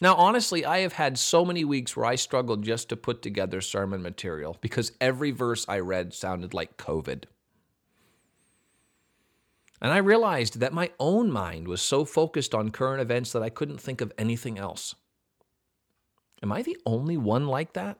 Now, 0.00 0.14
honestly, 0.14 0.64
I 0.64 0.78
have 0.78 0.94
had 0.94 1.18
so 1.18 1.44
many 1.44 1.64
weeks 1.64 1.94
where 1.94 2.06
I 2.06 2.14
struggled 2.14 2.62
just 2.62 2.88
to 2.88 2.96
put 2.96 3.20
together 3.20 3.60
sermon 3.60 4.00
material 4.00 4.56
because 4.60 4.92
every 5.00 5.30
verse 5.30 5.66
I 5.68 5.80
read 5.80 6.14
sounded 6.14 6.54
like 6.54 6.78
COVID. 6.78 7.24
And 9.82 9.92
I 9.92 9.98
realized 9.98 10.60
that 10.60 10.72
my 10.72 10.90
own 10.98 11.30
mind 11.30 11.68
was 11.68 11.82
so 11.82 12.04
focused 12.04 12.54
on 12.54 12.70
current 12.70 13.02
events 13.02 13.32
that 13.32 13.42
I 13.42 13.50
couldn't 13.50 13.80
think 13.80 14.00
of 14.00 14.12
anything 14.16 14.58
else. 14.58 14.94
Am 16.42 16.52
I 16.52 16.62
the 16.62 16.78
only 16.86 17.18
one 17.18 17.46
like 17.46 17.74
that? 17.74 17.98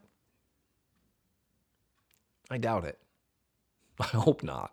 I 2.50 2.58
doubt 2.58 2.84
it. 2.84 2.98
I 4.00 4.06
hope 4.06 4.42
not. 4.42 4.72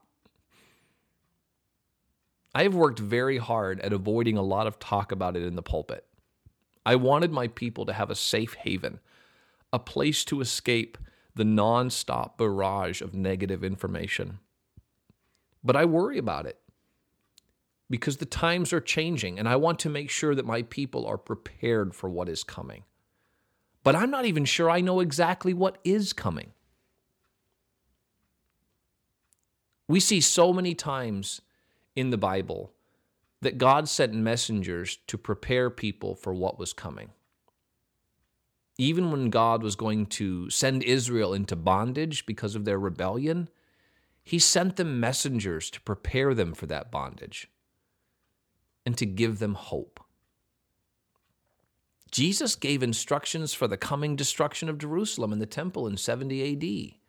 I 2.56 2.64
have 2.64 2.74
worked 2.74 3.00
very 3.00 3.38
hard 3.38 3.80
at 3.82 3.94
avoiding 3.94 4.38
a 4.38 4.42
lot 4.42 4.68
of 4.68 4.80
talk 4.80 5.12
about 5.12 5.36
it 5.36 5.44
in 5.44 5.56
the 5.56 5.62
pulpit. 5.62 6.06
I 6.88 6.96
wanted 6.96 7.34
my 7.34 7.50
people 7.50 7.86
to 7.86 7.92
have 7.92 8.10
a 8.10 8.16
safe 8.16 8.54
haven, 8.54 9.02
a 9.74 9.78
place 9.78 10.24
to 10.24 10.40
escape 10.40 10.98
the 11.36 11.44
nonstop 11.44 12.38
barrage 12.38 13.02
of 13.02 13.14
negative 13.14 13.62
information. 13.62 14.40
But 15.62 15.76
I 15.76 15.84
worry 15.84 16.18
about 16.18 16.46
it 16.46 16.62
because 17.90 18.18
the 18.18 18.26
times 18.26 18.72
are 18.72 18.80
changing 18.80 19.38
and 19.38 19.50
I 19.50 19.58
want 19.58 19.80
to 19.80 19.90
make 19.90 20.10
sure 20.10 20.34
that 20.34 20.46
my 20.46 20.62
people 20.62 21.06
are 21.06 21.18
prepared 21.18 21.94
for 21.94 22.10
what 22.10 22.30
is 22.30 22.46
coming. 22.46 22.86
But 23.84 23.98
I'm 23.98 24.10
not 24.10 24.24
even 24.24 24.46
sure 24.46 24.70
I 24.70 24.80
know 24.80 25.02
exactly 25.02 25.54
what 25.54 25.80
is 25.84 26.14
coming. 26.14 26.54
We 29.90 30.00
see 30.00 30.22
so 30.22 30.54
many 30.54 30.74
times 30.74 31.42
in 31.98 32.12
the 32.12 32.18
Bible 32.18 32.72
that 33.42 33.58
God 33.58 33.88
sent 33.88 34.14
messengers 34.14 34.98
to 35.08 35.18
prepare 35.18 35.70
people 35.70 36.16
for 36.16 36.34
what 36.34 36.58
was 36.58 36.74
coming. 36.74 37.10
Even 38.78 39.12
when 39.12 39.30
God 39.30 39.64
was 39.64 39.76
going 39.76 40.06
to 40.08 40.50
send 40.50 40.84
Israel 40.84 41.34
into 41.34 41.56
bondage 41.56 42.26
because 42.26 42.56
of 42.56 42.66
their 42.66 42.80
rebellion, 42.80 43.50
he 44.24 44.40
sent 44.40 44.76
them 44.76 45.00
messengers 45.00 45.70
to 45.72 45.82
prepare 45.82 46.34
them 46.34 46.54
for 46.54 46.66
that 46.68 46.92
bondage 46.92 47.50
and 48.86 48.98
to 48.98 49.06
give 49.06 49.40
them 49.40 49.56
hope. 49.56 50.00
Jesus 52.12 52.56
gave 52.56 52.84
instructions 52.84 53.54
for 53.54 53.68
the 53.68 53.78
coming 53.78 54.16
destruction 54.16 54.70
of 54.70 54.78
Jerusalem 54.78 55.34
and 55.34 55.42
the 55.42 55.46
temple 55.46 55.88
in 55.88 55.98
70 55.98 56.54
AD. 56.54 57.00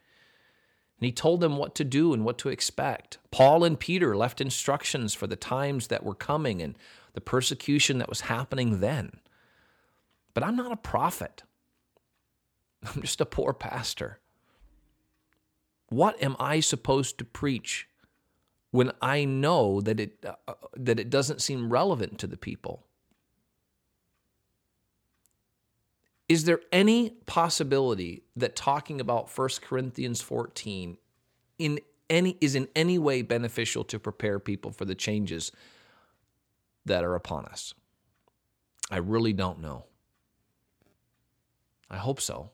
And 0.98 1.06
he 1.06 1.12
told 1.12 1.40
them 1.40 1.56
what 1.56 1.74
to 1.76 1.84
do 1.84 2.12
and 2.12 2.24
what 2.24 2.38
to 2.38 2.48
expect. 2.48 3.18
Paul 3.30 3.62
and 3.62 3.78
Peter 3.78 4.16
left 4.16 4.40
instructions 4.40 5.14
for 5.14 5.28
the 5.28 5.36
times 5.36 5.86
that 5.86 6.04
were 6.04 6.14
coming 6.14 6.60
and 6.60 6.76
the 7.12 7.20
persecution 7.20 7.98
that 7.98 8.08
was 8.08 8.22
happening 8.22 8.80
then. 8.80 9.20
But 10.34 10.42
I'm 10.42 10.56
not 10.56 10.72
a 10.72 10.76
prophet, 10.76 11.44
I'm 12.82 13.00
just 13.00 13.20
a 13.20 13.26
poor 13.26 13.52
pastor. 13.52 14.18
What 15.88 16.20
am 16.22 16.36
I 16.38 16.60
supposed 16.60 17.16
to 17.18 17.24
preach 17.24 17.88
when 18.72 18.92
I 19.00 19.24
know 19.24 19.80
that 19.80 19.98
it, 19.98 20.22
uh, 20.24 20.34
uh, 20.46 20.54
that 20.76 21.00
it 21.00 21.10
doesn't 21.10 21.40
seem 21.40 21.72
relevant 21.72 22.18
to 22.18 22.26
the 22.26 22.36
people? 22.36 22.84
Is 26.28 26.44
there 26.44 26.60
any 26.70 27.10
possibility 27.26 28.22
that 28.36 28.54
talking 28.54 29.00
about 29.00 29.36
1 29.36 29.48
Corinthians 29.62 30.20
14 30.20 30.98
in 31.58 31.80
any, 32.10 32.36
is 32.40 32.54
in 32.54 32.68
any 32.76 32.98
way 32.98 33.22
beneficial 33.22 33.84
to 33.84 33.98
prepare 33.98 34.38
people 34.38 34.70
for 34.70 34.84
the 34.84 34.94
changes 34.94 35.52
that 36.84 37.02
are 37.02 37.14
upon 37.14 37.46
us? 37.46 37.72
I 38.90 38.98
really 38.98 39.32
don't 39.32 39.60
know. 39.60 39.84
I 41.90 41.96
hope 41.96 42.20
so. 42.20 42.50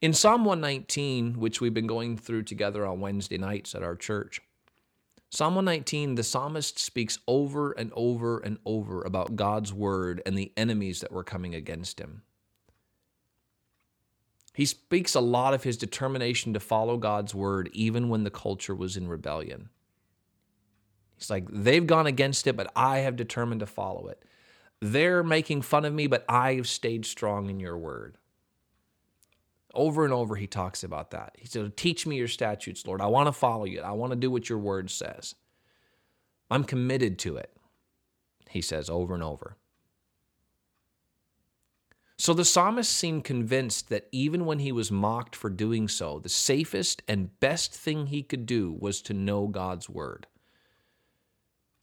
In 0.00 0.14
Psalm 0.14 0.44
119, 0.44 1.34
which 1.40 1.60
we've 1.60 1.74
been 1.74 1.86
going 1.86 2.16
through 2.16 2.44
together 2.44 2.86
on 2.86 3.00
Wednesday 3.00 3.36
nights 3.36 3.74
at 3.74 3.82
our 3.82 3.96
church, 3.96 4.40
Psalm 5.30 5.54
119, 5.56 6.14
the 6.14 6.22
psalmist 6.22 6.78
speaks 6.78 7.18
over 7.28 7.72
and 7.72 7.92
over 7.94 8.38
and 8.38 8.58
over 8.64 9.02
about 9.02 9.36
God's 9.36 9.72
word 9.72 10.22
and 10.24 10.38
the 10.38 10.52
enemies 10.56 11.00
that 11.00 11.12
were 11.12 11.24
coming 11.24 11.54
against 11.54 12.00
him. 12.00 12.22
He 14.54 14.64
speaks 14.64 15.14
a 15.14 15.20
lot 15.20 15.54
of 15.54 15.62
his 15.62 15.76
determination 15.76 16.54
to 16.54 16.60
follow 16.60 16.96
God's 16.96 17.34
word 17.34 17.68
even 17.72 18.08
when 18.08 18.24
the 18.24 18.30
culture 18.30 18.74
was 18.74 18.96
in 18.96 19.06
rebellion. 19.06 19.68
He's 21.16 21.30
like, 21.30 21.46
they've 21.50 21.86
gone 21.86 22.06
against 22.06 22.46
it, 22.46 22.56
but 22.56 22.72
I 22.74 22.98
have 22.98 23.14
determined 23.14 23.60
to 23.60 23.66
follow 23.66 24.08
it. 24.08 24.24
They're 24.80 25.22
making 25.22 25.62
fun 25.62 25.84
of 25.84 25.92
me, 25.92 26.06
but 26.06 26.24
I 26.28 26.54
have 26.54 26.68
stayed 26.68 27.04
strong 27.04 27.50
in 27.50 27.60
your 27.60 27.76
word. 27.76 28.16
Over 29.74 30.04
and 30.04 30.14
over, 30.14 30.36
he 30.36 30.46
talks 30.46 30.82
about 30.82 31.10
that. 31.10 31.34
He 31.36 31.46
said, 31.46 31.76
Teach 31.76 32.06
me 32.06 32.16
your 32.16 32.28
statutes, 32.28 32.86
Lord. 32.86 33.00
I 33.00 33.06
want 33.06 33.26
to 33.26 33.32
follow 33.32 33.64
you. 33.64 33.80
I 33.80 33.92
want 33.92 34.12
to 34.12 34.16
do 34.16 34.30
what 34.30 34.48
your 34.48 34.58
word 34.58 34.90
says. 34.90 35.34
I'm 36.50 36.64
committed 36.64 37.18
to 37.20 37.36
it, 37.36 37.54
he 38.48 38.62
says 38.62 38.88
over 38.88 39.14
and 39.14 39.22
over. 39.22 39.56
So 42.20 42.34
the 42.34 42.44
psalmist 42.44 42.90
seemed 42.90 43.22
convinced 43.22 43.90
that 43.90 44.08
even 44.10 44.44
when 44.44 44.58
he 44.58 44.72
was 44.72 44.90
mocked 44.90 45.36
for 45.36 45.50
doing 45.50 45.86
so, 45.86 46.18
the 46.18 46.28
safest 46.28 47.00
and 47.06 47.38
best 47.38 47.72
thing 47.72 48.06
he 48.06 48.24
could 48.24 48.44
do 48.44 48.76
was 48.80 49.00
to 49.02 49.14
know 49.14 49.46
God's 49.46 49.88
word 49.88 50.26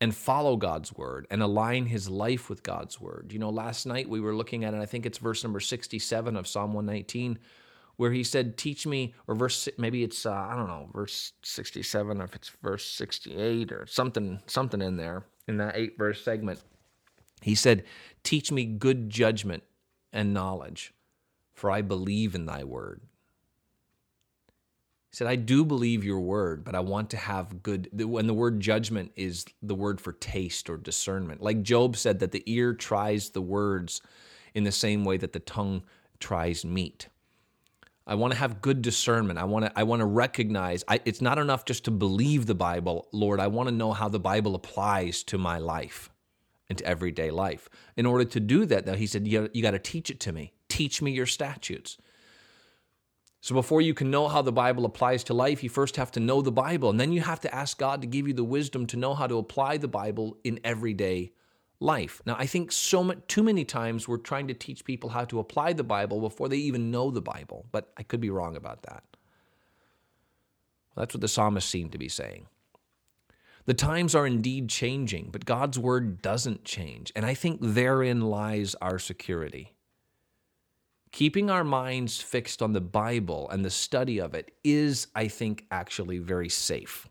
and 0.01 0.13
follow 0.13 0.57
God's 0.57 0.91
word 0.93 1.25
and 1.31 1.41
align 1.41 1.85
his 1.85 2.09
life 2.09 2.49
with 2.49 2.63
God's 2.63 2.99
word. 2.99 3.31
You 3.31 3.39
know, 3.39 3.49
last 3.49 3.85
night 3.85 4.09
we 4.09 4.19
were 4.19 4.35
looking 4.35 4.65
at 4.65 4.73
it, 4.73 4.81
I 4.81 4.85
think 4.85 5.05
it's 5.05 5.19
verse 5.19 5.41
number 5.41 5.61
67 5.61 6.35
of 6.35 6.47
Psalm 6.47 6.73
119 6.73 7.39
where 7.97 8.11
he 8.11 8.23
said, 8.23 8.57
Teach 8.57 8.85
me, 8.85 9.13
or 9.27 9.35
verse, 9.35 9.69
maybe 9.77 10.03
it's, 10.03 10.25
uh, 10.25 10.31
I 10.31 10.55
don't 10.55 10.67
know, 10.67 10.89
verse 10.93 11.33
67, 11.43 12.21
or 12.21 12.25
if 12.25 12.35
it's 12.35 12.51
verse 12.61 12.85
68 12.85 13.71
or 13.71 13.85
something, 13.87 14.41
something 14.47 14.81
in 14.81 14.97
there, 14.97 15.25
in 15.47 15.57
that 15.57 15.75
eight 15.75 15.97
verse 15.97 16.21
segment. 16.23 16.59
He 17.41 17.55
said, 17.55 17.83
Teach 18.23 18.51
me 18.51 18.65
good 18.65 19.09
judgment 19.09 19.63
and 20.11 20.33
knowledge, 20.33 20.93
for 21.53 21.69
I 21.69 21.81
believe 21.81 22.35
in 22.35 22.45
thy 22.45 22.63
word. 22.63 23.01
He 25.11 25.17
said, 25.17 25.27
I 25.27 25.35
do 25.35 25.63
believe 25.63 26.03
your 26.03 26.19
word, 26.19 26.65
but 26.65 26.75
I 26.75 26.81
want 26.81 27.09
to 27.11 27.17
have 27.17 27.63
good. 27.63 27.89
When 27.93 28.27
the 28.27 28.33
word 28.33 28.59
judgment 28.59 29.11
is 29.15 29.45
the 29.61 29.75
word 29.75 30.01
for 30.01 30.11
taste 30.11 30.69
or 30.69 30.75
discernment. 30.75 31.41
Like 31.41 31.63
Job 31.63 31.95
said, 31.95 32.19
that 32.19 32.33
the 32.33 32.43
ear 32.47 32.73
tries 32.73 33.29
the 33.29 33.41
words 33.41 34.01
in 34.53 34.65
the 34.65 34.73
same 34.73 35.05
way 35.05 35.15
that 35.17 35.31
the 35.31 35.39
tongue 35.39 35.83
tries 36.19 36.65
meat. 36.65 37.07
I 38.07 38.15
want 38.15 38.33
to 38.33 38.39
have 38.39 38.61
good 38.61 38.81
discernment. 38.81 39.39
I 39.39 39.45
want 39.45 39.65
to 39.65 39.71
I 39.75 39.83
want 39.83 40.01
to 40.01 40.05
recognize 40.05 40.83
I, 40.87 41.01
it's 41.05 41.21
not 41.21 41.39
enough 41.39 41.65
just 41.65 41.85
to 41.85 41.91
believe 41.91 42.45
the 42.45 42.55
Bible, 42.55 43.07
Lord. 43.11 43.39
I 43.39 43.47
want 43.47 43.69
to 43.69 43.75
know 43.75 43.93
how 43.93 44.09
the 44.09 44.19
Bible 44.19 44.53
applies 44.53 45.23
to 45.23 45.37
my 45.37 45.57
life 45.57 46.11
and 46.69 46.77
to 46.77 46.85
everyday 46.85 47.31
life. 47.31 47.69
In 47.95 48.05
order 48.05 48.25
to 48.25 48.39
do 48.39 48.65
that, 48.65 48.85
though, 48.85 48.93
he 48.93 49.07
said, 49.07 49.27
you, 49.27 49.49
you 49.53 49.61
got 49.61 49.71
to 49.71 49.79
teach 49.79 50.09
it 50.09 50.19
to 50.21 50.33
me. 50.33 50.53
Teach 50.69 51.01
me 51.01 51.11
your 51.11 51.25
statutes. 51.25 51.97
So 53.41 53.53
before 53.53 53.81
you 53.81 53.93
can 53.93 54.09
know 54.09 54.27
how 54.27 54.41
the 54.41 54.51
Bible 54.51 54.85
applies 54.85 55.23
to 55.25 55.35
life, 55.35 55.63
you 55.63 55.69
first 55.69 55.97
have 55.97 56.11
to 56.13 56.19
know 56.19 56.41
the 56.41 56.51
Bible, 56.51 56.89
and 56.89 56.99
then 56.99 57.11
you 57.11 57.21
have 57.21 57.39
to 57.41 57.53
ask 57.53 57.77
God 57.77 58.01
to 58.01 58.07
give 58.07 58.27
you 58.27 58.33
the 58.33 58.43
wisdom 58.43 58.87
to 58.87 58.97
know 58.97 59.13
how 59.13 59.27
to 59.27 59.37
apply 59.37 59.77
the 59.77 59.87
Bible 59.87 60.37
in 60.43 60.59
everyday 60.63 61.31
life. 61.79 62.21
Now, 62.25 62.35
I 62.37 62.45
think 62.45 62.71
so 62.71 63.03
much, 63.03 63.19
too 63.27 63.43
many 63.43 63.65
times 63.65 64.07
we're 64.07 64.17
trying 64.17 64.47
to 64.47 64.53
teach 64.53 64.85
people 64.85 65.09
how 65.09 65.25
to 65.25 65.39
apply 65.39 65.73
the 65.73 65.83
Bible 65.83 66.19
before 66.19 66.49
they 66.49 66.57
even 66.57 66.91
know 66.91 67.11
the 67.11 67.21
Bible, 67.21 67.65
but 67.71 67.91
I 67.97 68.03
could 68.03 68.21
be 68.21 68.29
wrong 68.29 68.55
about 68.55 68.83
that. 68.83 69.03
That's 70.95 71.13
what 71.13 71.21
the 71.21 71.27
psalmist 71.27 71.69
seemed 71.69 71.91
to 71.91 71.97
be 71.97 72.07
saying. 72.07 72.47
The 73.65 73.73
times 73.73 74.13
are 74.13 74.27
indeed 74.27 74.69
changing, 74.69 75.29
but 75.31 75.45
God's 75.45 75.79
word 75.79 76.21
doesn't 76.21 76.63
change. 76.63 77.11
And 77.15 77.25
I 77.25 77.33
think 77.33 77.59
therein 77.61 78.21
lies 78.21 78.75
our 78.75 78.99
security. 78.99 79.73
Keeping 81.11 81.49
our 81.49 81.63
minds 81.63 82.21
fixed 82.21 82.61
on 82.61 82.73
the 82.73 82.81
Bible 82.81 83.49
and 83.49 83.65
the 83.65 83.69
study 83.69 84.19
of 84.19 84.35
it 84.35 84.51
is, 84.63 85.07
I 85.15 85.27
think, 85.27 85.65
actually 85.71 86.19
very 86.19 86.49
safe. 86.49 87.07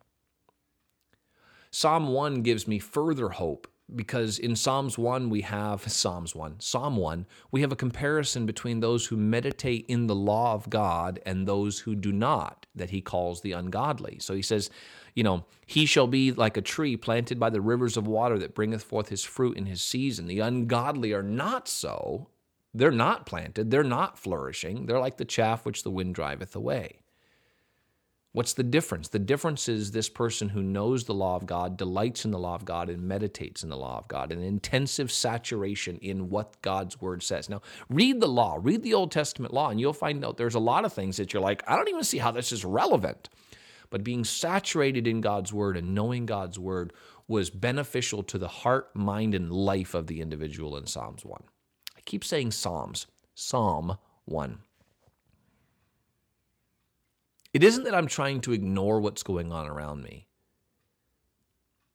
Psalm 1.70 2.08
1 2.08 2.42
gives 2.42 2.68
me 2.68 2.78
further 2.78 3.30
hope 3.30 3.66
because 3.94 4.38
in 4.38 4.56
Psalms 4.56 4.96
1 4.96 5.28
we 5.30 5.42
have 5.42 5.90
Psalms 5.90 6.34
1, 6.34 6.60
Psalm 6.60 6.96
1, 6.96 7.26
we 7.50 7.60
have 7.60 7.72
a 7.72 7.76
comparison 7.76 8.46
between 8.46 8.80
those 8.80 9.06
who 9.06 9.16
meditate 9.16 9.84
in 9.88 10.06
the 10.06 10.14
law 10.14 10.54
of 10.54 10.70
God 10.70 11.20
and 11.26 11.46
those 11.46 11.80
who 11.80 11.94
do 11.94 12.12
not, 12.12 12.66
that 12.74 12.90
he 12.90 13.00
calls 13.00 13.40
the 13.40 13.52
ungodly. 13.52 14.18
So 14.20 14.34
he 14.34 14.42
says, 14.42 14.70
you 15.14 15.22
know, 15.22 15.44
he 15.66 15.86
shall 15.86 16.06
be 16.06 16.32
like 16.32 16.56
a 16.56 16.62
tree 16.62 16.96
planted 16.96 17.38
by 17.38 17.50
the 17.50 17.60
rivers 17.60 17.96
of 17.96 18.06
water 18.06 18.38
that 18.38 18.54
bringeth 18.54 18.82
forth 18.82 19.10
his 19.10 19.22
fruit 19.22 19.56
in 19.56 19.66
his 19.66 19.82
season. 19.82 20.26
The 20.26 20.40
ungodly 20.40 21.12
are 21.12 21.22
not 21.22 21.68
so. 21.68 22.28
They're 22.76 22.90
not 22.90 23.24
planted, 23.24 23.70
they're 23.70 23.84
not 23.84 24.18
flourishing. 24.18 24.86
They're 24.86 24.98
like 24.98 25.16
the 25.16 25.24
chaff 25.24 25.64
which 25.64 25.84
the 25.84 25.90
wind 25.90 26.16
driveth 26.16 26.56
away. 26.56 26.98
What's 28.34 28.54
the 28.54 28.64
difference? 28.64 29.06
The 29.06 29.20
difference 29.20 29.68
is 29.68 29.92
this 29.92 30.08
person 30.08 30.48
who 30.48 30.60
knows 30.60 31.04
the 31.04 31.14
law 31.14 31.36
of 31.36 31.46
God, 31.46 31.76
delights 31.76 32.24
in 32.24 32.32
the 32.32 32.38
law 32.38 32.56
of 32.56 32.64
God, 32.64 32.90
and 32.90 33.04
meditates 33.04 33.62
in 33.62 33.68
the 33.68 33.76
law 33.76 33.96
of 33.96 34.08
God, 34.08 34.32
an 34.32 34.42
intensive 34.42 35.12
saturation 35.12 35.98
in 35.98 36.30
what 36.30 36.60
God's 36.60 37.00
word 37.00 37.22
says. 37.22 37.48
Now, 37.48 37.62
read 37.88 38.20
the 38.20 38.26
law, 38.26 38.58
read 38.60 38.82
the 38.82 38.92
Old 38.92 39.12
Testament 39.12 39.54
law, 39.54 39.70
and 39.70 39.78
you'll 39.78 39.92
find 39.92 40.24
out 40.24 40.36
there's 40.36 40.56
a 40.56 40.58
lot 40.58 40.84
of 40.84 40.92
things 40.92 41.16
that 41.18 41.32
you're 41.32 41.40
like, 41.40 41.62
I 41.68 41.76
don't 41.76 41.88
even 41.88 42.02
see 42.02 42.18
how 42.18 42.32
this 42.32 42.50
is 42.50 42.64
relevant. 42.64 43.28
But 43.88 44.02
being 44.02 44.24
saturated 44.24 45.06
in 45.06 45.20
God's 45.20 45.52
word 45.52 45.76
and 45.76 45.94
knowing 45.94 46.26
God's 46.26 46.58
word 46.58 46.92
was 47.28 47.50
beneficial 47.50 48.24
to 48.24 48.36
the 48.36 48.48
heart, 48.48 48.90
mind, 48.96 49.36
and 49.36 49.52
life 49.52 49.94
of 49.94 50.08
the 50.08 50.20
individual 50.20 50.76
in 50.76 50.88
Psalms 50.88 51.24
1. 51.24 51.40
I 51.96 52.00
keep 52.04 52.24
saying 52.24 52.50
Psalms, 52.50 53.06
Psalm 53.36 53.96
1. 54.24 54.58
It 57.54 57.62
isn't 57.62 57.84
that 57.84 57.94
I'm 57.94 58.08
trying 58.08 58.40
to 58.42 58.52
ignore 58.52 59.00
what's 59.00 59.22
going 59.22 59.52
on 59.52 59.68
around 59.68 60.02
me. 60.02 60.26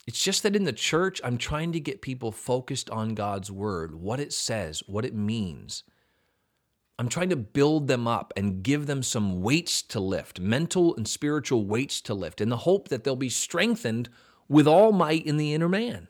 It's 0.07 0.23
just 0.23 0.41
that 0.43 0.55
in 0.55 0.63
the 0.63 0.73
church, 0.73 1.19
I'm 1.23 1.37
trying 1.37 1.73
to 1.73 1.79
get 1.79 2.01
people 2.01 2.31
focused 2.31 2.89
on 2.89 3.13
God's 3.13 3.51
word, 3.51 3.93
what 3.93 4.19
it 4.19 4.33
says, 4.33 4.81
what 4.87 5.05
it 5.05 5.13
means. 5.13 5.83
I'm 6.97 7.09
trying 7.09 7.29
to 7.29 7.35
build 7.35 7.87
them 7.87 8.07
up 8.07 8.33
and 8.35 8.63
give 8.63 8.87
them 8.87 9.03
some 9.03 9.41
weights 9.41 9.81
to 9.83 9.99
lift, 9.99 10.39
mental 10.39 10.95
and 10.95 11.07
spiritual 11.07 11.65
weights 11.65 12.01
to 12.01 12.13
lift, 12.13 12.41
in 12.41 12.49
the 12.49 12.57
hope 12.57 12.87
that 12.87 13.03
they'll 13.03 13.15
be 13.15 13.29
strengthened 13.29 14.09
with 14.47 14.67
all 14.67 14.91
might 14.91 15.25
in 15.25 15.37
the 15.37 15.53
inner 15.53 15.69
man. 15.69 16.07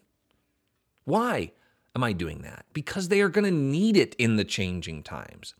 Why 1.03 1.51
am 1.96 2.03
I 2.03 2.13
doing 2.13 2.44
that? 2.44 2.65
Because 2.72 3.10
they 3.10 3.20
are 3.22 3.29
going 3.29 3.46
to 3.46 3.51
need 3.51 3.98
it 3.98 4.15
in 4.15 4.36
the 4.36 4.46
changing 4.46 5.03
times. 5.03 5.56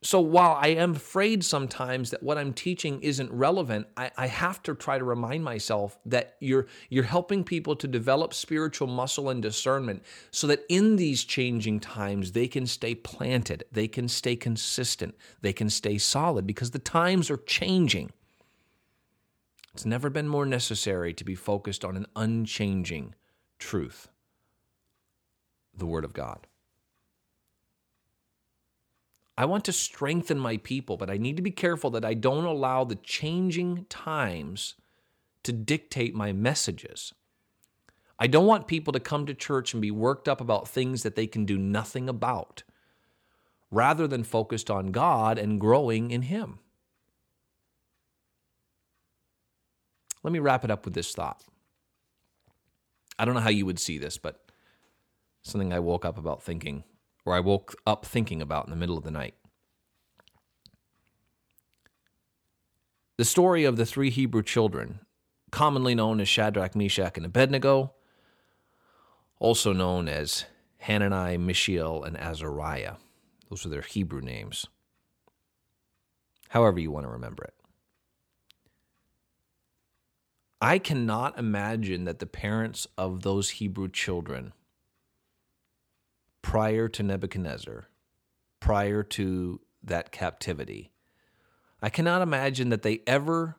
So 0.00 0.20
while 0.20 0.56
I 0.60 0.68
am 0.68 0.92
afraid 0.94 1.44
sometimes 1.44 2.10
that 2.10 2.22
what 2.22 2.38
I'm 2.38 2.52
teaching 2.52 3.00
isn't 3.02 3.32
relevant, 3.32 3.88
I, 3.96 4.12
I, 4.16 4.26
have 4.28 4.62
to 4.62 4.76
try 4.76 4.96
to 4.96 5.04
remind 5.04 5.42
myself 5.42 5.98
that 6.06 6.36
you're 6.38 6.68
you're 6.88 7.02
helping 7.02 7.42
people 7.42 7.74
to 7.74 7.88
develop 7.88 8.32
spiritual 8.32 8.86
muscle 8.86 9.28
and 9.28 9.42
discernment 9.42 10.04
so 10.30 10.46
that 10.46 10.64
in 10.68 10.94
these 10.94 11.24
changing 11.24 11.80
times 11.80 12.30
they 12.30 12.46
can 12.46 12.64
stay 12.64 12.94
planted, 12.94 13.64
they 13.72 13.88
can 13.88 14.06
stay 14.06 14.36
consistent, 14.36 15.16
they 15.40 15.52
can 15.52 15.68
stay 15.68 15.98
solid 15.98 16.46
because 16.46 16.70
the 16.70 16.78
times 16.78 17.28
are 17.28 17.36
changing. 17.36 18.12
It's 19.74 19.84
never 19.84 20.10
been 20.10 20.28
more 20.28 20.46
necessary 20.46 21.12
to 21.14 21.24
be 21.24 21.34
focused 21.34 21.84
on 21.84 21.96
an 21.96 22.06
unchanging 22.14 23.14
truth, 23.58 24.08
the 25.72 25.86
Word 25.86 26.04
of 26.04 26.12
God. 26.12 26.47
I 29.38 29.44
want 29.44 29.64
to 29.66 29.72
strengthen 29.72 30.40
my 30.40 30.56
people, 30.56 30.96
but 30.96 31.08
I 31.08 31.16
need 31.16 31.36
to 31.36 31.42
be 31.42 31.52
careful 31.52 31.90
that 31.90 32.04
I 32.04 32.14
don't 32.14 32.44
allow 32.44 32.82
the 32.82 32.96
changing 32.96 33.86
times 33.88 34.74
to 35.44 35.52
dictate 35.52 36.12
my 36.12 36.32
messages. 36.32 37.14
I 38.18 38.26
don't 38.26 38.46
want 38.46 38.66
people 38.66 38.92
to 38.92 38.98
come 38.98 39.26
to 39.26 39.34
church 39.34 39.72
and 39.72 39.80
be 39.80 39.92
worked 39.92 40.28
up 40.28 40.40
about 40.40 40.66
things 40.66 41.04
that 41.04 41.14
they 41.14 41.28
can 41.28 41.44
do 41.44 41.56
nothing 41.56 42.08
about, 42.08 42.64
rather 43.70 44.08
than 44.08 44.24
focused 44.24 44.72
on 44.72 44.90
God 44.90 45.38
and 45.38 45.60
growing 45.60 46.10
in 46.10 46.22
Him. 46.22 46.58
Let 50.24 50.32
me 50.32 50.40
wrap 50.40 50.64
it 50.64 50.70
up 50.72 50.84
with 50.84 50.94
this 50.94 51.14
thought. 51.14 51.44
I 53.20 53.24
don't 53.24 53.34
know 53.34 53.40
how 53.40 53.50
you 53.50 53.66
would 53.66 53.78
see 53.78 53.98
this, 53.98 54.18
but 54.18 54.50
something 55.42 55.72
I 55.72 55.78
woke 55.78 56.04
up 56.04 56.18
about 56.18 56.42
thinking 56.42 56.82
or 57.28 57.34
I 57.34 57.40
woke 57.40 57.74
up 57.86 58.06
thinking 58.06 58.40
about 58.40 58.64
in 58.64 58.70
the 58.70 58.76
middle 58.76 58.96
of 58.96 59.04
the 59.04 59.10
night. 59.10 59.34
The 63.18 63.24
story 63.26 63.64
of 63.64 63.76
the 63.76 63.84
three 63.84 64.08
Hebrew 64.08 64.42
children, 64.42 65.00
commonly 65.50 65.94
known 65.94 66.20
as 66.20 66.28
Shadrach, 66.28 66.74
Meshach, 66.74 67.18
and 67.18 67.26
Abednego, 67.26 67.92
also 69.38 69.74
known 69.74 70.08
as 70.08 70.46
Hanani, 70.78 71.36
Mishael, 71.36 72.02
and 72.02 72.16
Azariah. 72.16 72.94
Those 73.50 73.66
are 73.66 73.68
their 73.68 73.82
Hebrew 73.82 74.22
names. 74.22 74.64
However, 76.48 76.80
you 76.80 76.90
want 76.90 77.04
to 77.04 77.10
remember 77.10 77.44
it. 77.44 77.54
I 80.62 80.78
cannot 80.78 81.38
imagine 81.38 82.04
that 82.04 82.20
the 82.20 82.26
parents 82.26 82.86
of 82.96 83.20
those 83.20 83.50
Hebrew 83.50 83.88
children 83.88 84.54
prior 86.48 86.88
to 86.88 87.02
Nebuchadnezzar, 87.02 87.88
prior 88.58 89.02
to 89.02 89.60
that 89.82 90.10
captivity. 90.10 90.90
I 91.82 91.90
cannot 91.90 92.22
imagine 92.22 92.70
that 92.70 92.80
they 92.80 93.02
ever 93.06 93.58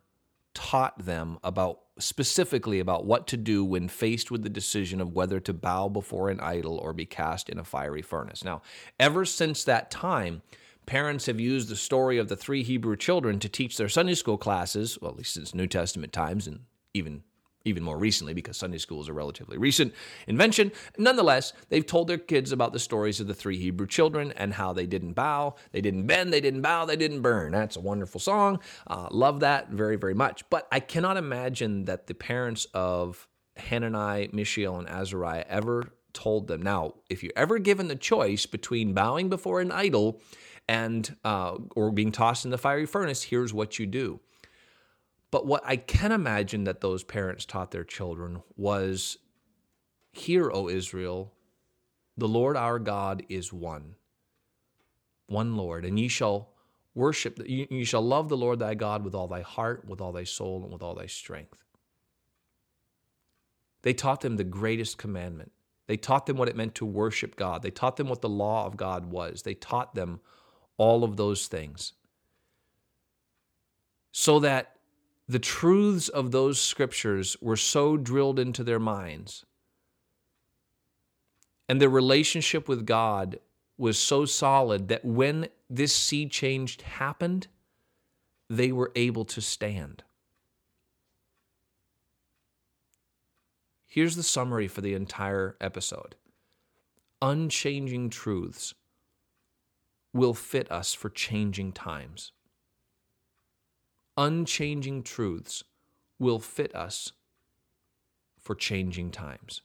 taught 0.55 1.05
them 1.05 1.37
about 1.43 1.81
specifically 1.99 2.79
about 2.79 3.05
what 3.05 3.27
to 3.27 3.37
do 3.37 3.63
when 3.63 3.89
faced 3.89 4.31
with 4.31 4.41
the 4.41 4.49
decision 4.49 4.99
of 5.01 5.13
whether 5.13 5.39
to 5.39 5.53
bow 5.53 5.87
before 5.87 6.31
an 6.31 6.39
idol 6.39 6.79
or 6.79 6.91
be 6.91 7.05
cast 7.05 7.47
in 7.47 7.59
a 7.59 7.63
fiery 7.63 8.01
furnace. 8.01 8.43
Now, 8.43 8.63
ever 8.99 9.23
since 9.23 9.63
that 9.65 9.91
time, 9.91 10.41
parents 10.87 11.27
have 11.27 11.39
used 11.39 11.69
the 11.69 11.75
story 11.75 12.17
of 12.17 12.27
the 12.27 12.35
three 12.35 12.63
Hebrew 12.63 12.95
children 12.95 13.37
to 13.37 13.47
teach 13.47 13.77
their 13.77 13.87
Sunday 13.87 14.15
school 14.15 14.39
classes, 14.39 14.97
well, 14.99 15.11
at 15.11 15.17
least 15.17 15.35
since 15.35 15.53
New 15.53 15.67
Testament 15.67 16.11
times 16.11 16.47
and 16.47 16.61
even 16.95 17.21
even 17.65 17.83
more 17.83 17.97
recently 17.97 18.33
because 18.33 18.57
Sunday 18.57 18.77
school 18.77 19.01
is 19.01 19.07
a 19.07 19.13
relatively 19.13 19.57
recent 19.57 19.93
invention. 20.27 20.71
Nonetheless, 20.97 21.53
they've 21.69 21.85
told 21.85 22.07
their 22.07 22.17
kids 22.17 22.51
about 22.51 22.73
the 22.73 22.79
stories 22.79 23.19
of 23.19 23.27
the 23.27 23.33
three 23.33 23.57
Hebrew 23.57 23.87
children 23.87 24.31
and 24.37 24.53
how 24.53 24.73
they 24.73 24.85
didn't 24.85 25.13
bow, 25.13 25.55
they 25.71 25.81
didn't 25.81 26.07
bend, 26.07 26.31
they 26.31 26.41
didn't 26.41 26.61
bow, 26.61 26.85
they 26.85 26.95
didn't 26.95 27.21
burn. 27.21 27.51
That's 27.51 27.75
a 27.75 27.81
wonderful 27.81 28.19
song. 28.19 28.59
Uh, 28.87 29.07
love 29.11 29.41
that 29.41 29.69
very, 29.69 29.97
very 29.97 30.13
much. 30.13 30.49
But 30.49 30.67
I 30.71 30.79
cannot 30.79 31.17
imagine 31.17 31.85
that 31.85 32.07
the 32.07 32.13
parents 32.13 32.67
of 32.73 33.27
Hanani, 33.57 34.29
Mishael, 34.31 34.77
and 34.77 34.87
Azariah 34.87 35.45
ever 35.49 35.91
told 36.13 36.47
them. 36.47 36.61
Now, 36.61 36.95
if 37.09 37.23
you're 37.23 37.33
ever 37.35 37.59
given 37.59 37.87
the 37.87 37.95
choice 37.95 38.45
between 38.45 38.93
bowing 38.93 39.29
before 39.29 39.61
an 39.61 39.71
idol 39.71 40.21
and 40.67 41.15
uh, 41.23 41.57
or 41.75 41.91
being 41.91 42.11
tossed 42.11 42.45
in 42.45 42.51
the 42.51 42.57
fiery 42.57 42.85
furnace, 42.85 43.23
here's 43.23 43.53
what 43.53 43.79
you 43.79 43.85
do. 43.85 44.19
But 45.31 45.45
what 45.45 45.63
I 45.65 45.75
can 45.75 46.11
imagine 46.11 46.63
that 46.63 46.81
those 46.81 47.03
parents 47.03 47.45
taught 47.45 47.71
their 47.71 47.83
children 47.83 48.41
was 48.57 49.17
Hear, 50.11 50.51
O 50.51 50.69
Israel, 50.69 51.33
the 52.17 52.27
Lord 52.27 52.57
our 52.57 52.79
God 52.79 53.23
is 53.29 53.53
one, 53.53 53.95
one 55.27 55.55
Lord, 55.55 55.85
and 55.85 55.99
ye 55.99 56.07
shall 56.07 56.49
worship, 56.95 57.39
ye 57.45 57.83
shall 57.83 58.01
love 58.01 58.27
the 58.27 58.37
Lord 58.37 58.59
thy 58.59 58.73
God 58.73 59.03
with 59.03 59.13
all 59.13 59.27
thy 59.27 59.41
heart, 59.41 59.85
with 59.87 60.01
all 60.01 60.11
thy 60.11 60.23
soul, 60.23 60.63
and 60.63 60.73
with 60.73 60.81
all 60.81 60.95
thy 60.95 61.05
strength. 61.05 61.63
They 63.83 63.93
taught 63.93 64.21
them 64.21 64.35
the 64.35 64.43
greatest 64.43 64.97
commandment. 64.97 65.51
They 65.87 65.95
taught 65.97 66.25
them 66.25 66.37
what 66.37 66.49
it 66.49 66.55
meant 66.55 66.75
to 66.75 66.85
worship 66.85 67.35
God. 67.35 67.61
They 67.61 67.71
taught 67.71 67.97
them 67.97 68.09
what 68.09 68.21
the 68.21 68.29
law 68.29 68.65
of 68.65 68.77
God 68.77 69.11
was. 69.11 69.43
They 69.43 69.53
taught 69.53 69.95
them 69.95 70.19
all 70.77 71.03
of 71.03 71.17
those 71.17 71.47
things. 71.47 71.93
So 74.11 74.39
that 74.41 74.75
the 75.29 75.37
truths 75.37 76.09
of 76.09 76.31
those 76.31 76.59
scriptures 76.59 77.37
were 77.39 77.55
so 77.55 77.95
drilled 77.95 78.39
into 78.39 78.63
their 78.63 78.79
minds, 78.79 79.45
and 81.69 81.79
their 81.79 81.87
relationship 81.87 82.67
with 82.67 82.87
God 82.87 83.39
was 83.77 83.99
so 83.99 84.25
solid 84.25 84.87
that 84.87 85.05
when 85.05 85.47
this 85.69 85.95
sea 85.95 86.27
change 86.27 86.81
happened, 86.81 87.45
they 88.49 88.71
were 88.71 88.91
able 88.95 89.23
to 89.23 89.39
stand. 89.39 90.03
Here's 93.85 94.15
the 94.15 94.23
summary 94.23 94.67
for 94.67 94.81
the 94.81 94.95
entire 94.95 95.55
episode. 95.61 96.15
Unchanging 97.21 98.09
truths 98.09 98.73
will 100.11 100.33
fit 100.33 100.71
us 100.71 100.95
for 100.95 101.11
changing 101.11 101.71
times 101.73 102.31
unchanging 104.19 105.01
truths 105.01 105.63
will 106.19 106.39
fit 106.39 106.75
us 106.75 107.13
for 108.37 108.53
changing 108.53 109.09
times. 109.11 109.61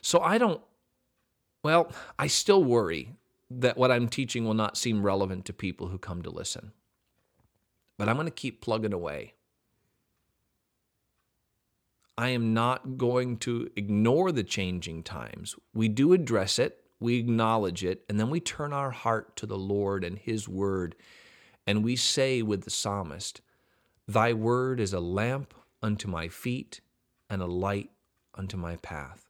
So 0.00 0.20
I 0.20 0.38
don't, 0.38 0.62
well, 1.62 1.92
I 2.18 2.28
still 2.28 2.64
worry 2.64 3.12
that 3.50 3.76
what 3.76 3.90
I'm 3.90 4.08
teaching 4.08 4.46
will 4.46 4.54
not 4.54 4.78
seem 4.78 5.04
relevant 5.04 5.44
to 5.44 5.52
people 5.52 5.88
who 5.88 5.98
come 5.98 6.22
to 6.22 6.30
listen. 6.30 6.72
But 7.98 8.08
I'm 8.08 8.16
going 8.16 8.26
to 8.26 8.30
keep 8.32 8.62
plugging 8.62 8.94
away. 8.94 9.34
I 12.16 12.30
am 12.30 12.54
not 12.54 12.96
going 12.96 13.36
to 13.38 13.70
ignore 13.76 14.32
the 14.32 14.44
changing 14.44 15.02
times. 15.02 15.56
We 15.74 15.88
do 15.88 16.14
address 16.14 16.58
it, 16.58 16.82
we 17.00 17.16
acknowledge 17.16 17.82
it, 17.82 18.04
and 18.08 18.20
then 18.20 18.30
we 18.30 18.40
turn 18.40 18.72
our 18.72 18.90
heart 18.90 19.34
to 19.36 19.46
the 19.46 19.58
Lord 19.58 20.04
and 20.04 20.18
His 20.18 20.48
Word, 20.48 20.94
and 21.66 21.82
we 21.82 21.96
say 21.96 22.42
with 22.42 22.62
the 22.62 22.70
psalmist, 22.70 23.40
Thy 24.06 24.32
Word 24.32 24.78
is 24.78 24.92
a 24.92 25.00
lamp 25.00 25.54
unto 25.82 26.08
my 26.08 26.28
feet 26.28 26.80
and 27.28 27.40
a 27.42 27.46
light 27.46 27.90
unto 28.34 28.56
my 28.56 28.76
path. 28.76 29.26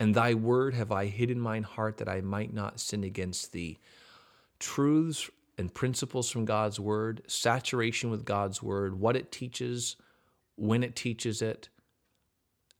And 0.00 0.14
thy 0.14 0.34
word 0.34 0.74
have 0.74 0.92
I 0.92 1.06
hid 1.06 1.30
in 1.30 1.40
mine 1.40 1.64
heart 1.64 1.96
that 1.98 2.08
I 2.08 2.20
might 2.20 2.52
not 2.52 2.78
sin 2.78 3.02
against 3.02 3.52
thee. 3.52 3.78
Truths 4.60 5.28
and 5.56 5.74
principles 5.74 6.30
from 6.30 6.44
God's 6.44 6.78
word, 6.78 7.22
saturation 7.26 8.10
with 8.10 8.24
God's 8.24 8.62
word, 8.62 9.00
what 9.00 9.16
it 9.16 9.32
teaches, 9.32 9.96
when 10.56 10.84
it 10.84 10.94
teaches 10.94 11.42
it, 11.42 11.68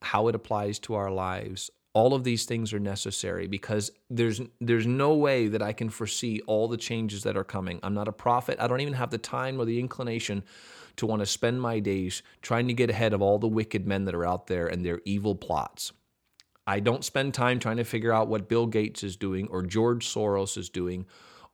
how 0.01 0.29
it 0.29 0.35
applies 0.37 0.79
to 0.81 0.95
our 0.95 1.11
lives. 1.11 1.71
All 1.99 2.15
of 2.15 2.23
these 2.23 2.45
things 2.45 2.73
are 2.73 2.79
necessary 2.79 3.49
because 3.49 3.91
there's 4.09 4.41
there's 4.61 4.87
no 4.87 5.15
way 5.15 5.49
that 5.49 5.63
I 5.63 5.73
can 5.73 5.91
foresee 5.91 6.41
all 6.47 6.69
the 6.69 6.77
changes 6.77 7.25
that 7.25 7.37
are 7.37 7.43
coming. 7.57 7.81
I'm 7.83 7.95
not 7.95 8.07
a 8.07 8.13
prophet. 8.13 8.57
I 8.61 8.69
don't 8.69 8.81
even 8.81 8.95
have 8.95 9.11
the 9.11 9.19
time 9.19 9.61
or 9.61 9.65
the 9.65 9.81
inclination 9.81 10.45
to 10.95 11.07
want 11.07 11.23
to 11.23 11.27
spend 11.27 11.61
my 11.61 11.81
days 11.81 12.23
trying 12.41 12.69
to 12.69 12.75
get 12.75 12.89
ahead 12.89 13.13
of 13.15 13.21
all 13.21 13.41
the 13.41 13.49
wicked 13.49 13.85
men 13.85 14.05
that 14.05 14.15
are 14.15 14.25
out 14.25 14.47
there 14.47 14.69
and 14.69 14.85
their 14.85 15.01
evil 15.05 15.35
plots. 15.35 15.93
I 16.69 16.79
don't 16.79 17.05
spend 17.05 17.35
time 17.35 17.59
trying 17.59 17.79
to 17.79 17.85
figure 17.85 18.13
out 18.13 18.29
what 18.29 18.49
Bill 18.49 18.67
Gates 18.67 19.03
is 19.03 19.17
doing 19.17 19.49
or 19.49 19.63
George 19.63 20.07
Soros 20.07 20.57
is 20.57 20.69
doing 20.69 21.05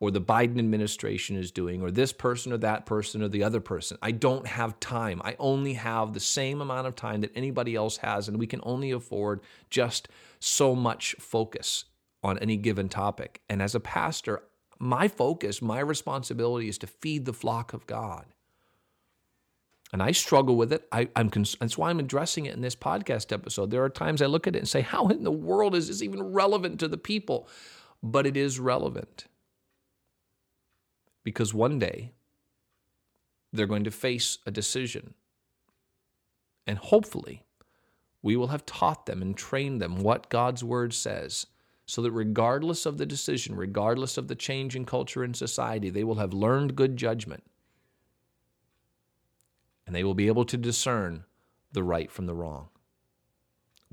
or 0.00 0.10
the 0.10 0.20
Biden 0.20 0.58
administration 0.58 1.36
is 1.36 1.50
doing 1.50 1.82
or 1.82 1.90
this 1.90 2.12
person 2.12 2.52
or 2.52 2.58
that 2.58 2.86
person 2.86 3.22
or 3.22 3.28
the 3.28 3.42
other 3.42 3.60
person. 3.60 3.96
I 4.02 4.10
don't 4.10 4.46
have 4.46 4.78
time. 4.80 5.20
I 5.24 5.36
only 5.38 5.74
have 5.74 6.12
the 6.12 6.20
same 6.20 6.60
amount 6.60 6.86
of 6.86 6.96
time 6.96 7.20
that 7.22 7.32
anybody 7.34 7.74
else 7.74 7.98
has, 7.98 8.28
and 8.28 8.38
we 8.38 8.46
can 8.46 8.60
only 8.62 8.90
afford 8.90 9.40
just 9.70 10.08
so 10.40 10.74
much 10.74 11.14
focus 11.18 11.84
on 12.22 12.38
any 12.38 12.56
given 12.56 12.88
topic. 12.88 13.40
And 13.48 13.62
as 13.62 13.74
a 13.74 13.80
pastor, 13.80 14.42
my 14.78 15.08
focus, 15.08 15.62
my 15.62 15.80
responsibility 15.80 16.68
is 16.68 16.78
to 16.78 16.86
feed 16.86 17.24
the 17.24 17.32
flock 17.32 17.72
of 17.72 17.86
God 17.86 18.26
and 19.94 20.02
I 20.02 20.10
struggle 20.10 20.56
with 20.56 20.72
it. 20.72 20.88
I, 20.90 21.08
am 21.14 21.30
cons- 21.30 21.56
that's 21.60 21.78
why 21.78 21.88
I'm 21.88 22.00
addressing 22.00 22.46
it 22.46 22.54
in 22.54 22.62
this 22.62 22.74
podcast 22.74 23.32
episode. 23.32 23.70
There 23.70 23.84
are 23.84 23.88
times 23.88 24.20
I 24.20 24.26
look 24.26 24.48
at 24.48 24.56
it 24.56 24.58
and 24.58 24.68
say, 24.68 24.80
"How 24.80 25.06
in 25.06 25.22
the 25.22 25.30
world 25.30 25.76
is 25.76 25.86
this 25.86 26.02
even 26.02 26.32
relevant 26.32 26.80
to 26.80 26.88
the 26.88 26.98
people?" 26.98 27.48
But 28.02 28.26
it 28.26 28.36
is 28.36 28.58
relevant 28.58 29.26
because 31.24 31.52
one 31.52 31.78
day 31.78 32.12
they're 33.52 33.66
going 33.66 33.84
to 33.84 33.90
face 33.90 34.38
a 34.46 34.50
decision, 34.50 35.14
and 36.66 36.78
hopefully, 36.78 37.42
we 38.22 38.36
will 38.36 38.48
have 38.48 38.64
taught 38.64 39.06
them 39.06 39.20
and 39.20 39.36
trained 39.36 39.82
them 39.82 40.00
what 40.00 40.30
God's 40.30 40.62
word 40.64 40.94
says. 40.94 41.46
So 41.86 42.00
that 42.00 42.12
regardless 42.12 42.86
of 42.86 42.96
the 42.96 43.04
decision, 43.04 43.56
regardless 43.56 44.16
of 44.16 44.28
the 44.28 44.34
change 44.34 44.74
in 44.74 44.86
culture 44.86 45.22
and 45.22 45.36
society, 45.36 45.90
they 45.90 46.04
will 46.04 46.14
have 46.14 46.32
learned 46.32 46.76
good 46.76 46.96
judgment 46.96 47.44
and 49.86 49.94
they 49.94 50.04
will 50.04 50.14
be 50.14 50.28
able 50.28 50.44
to 50.46 50.56
discern 50.56 51.24
the 51.72 51.82
right 51.82 52.10
from 52.10 52.26
the 52.26 52.34
wrong. 52.34 52.68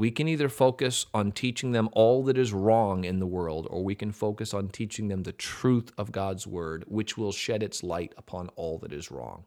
We 0.02 0.10
can 0.10 0.28
either 0.28 0.50
focus 0.50 1.06
on 1.14 1.32
teaching 1.32 1.74
them 1.74 1.88
all 1.92 2.24
that 2.24 2.36
is 2.36 2.54
wrong 2.54 3.04
in 3.04 3.20
the 3.20 3.28
world, 3.28 3.68
or 3.70 3.84
we 3.84 3.94
can 3.94 4.12
focus 4.12 4.52
on 4.52 4.70
teaching 4.70 5.10
them 5.10 5.22
the 5.22 5.32
truth 5.32 5.92
of 5.96 6.12
God's 6.12 6.48
word, 6.48 6.86
which 6.88 7.20
will 7.20 7.32
shed 7.32 7.62
its 7.62 7.84
light 7.84 8.12
upon 8.18 8.50
all 8.56 8.80
that 8.80 8.94
is 8.94 9.12
wrong. 9.12 9.44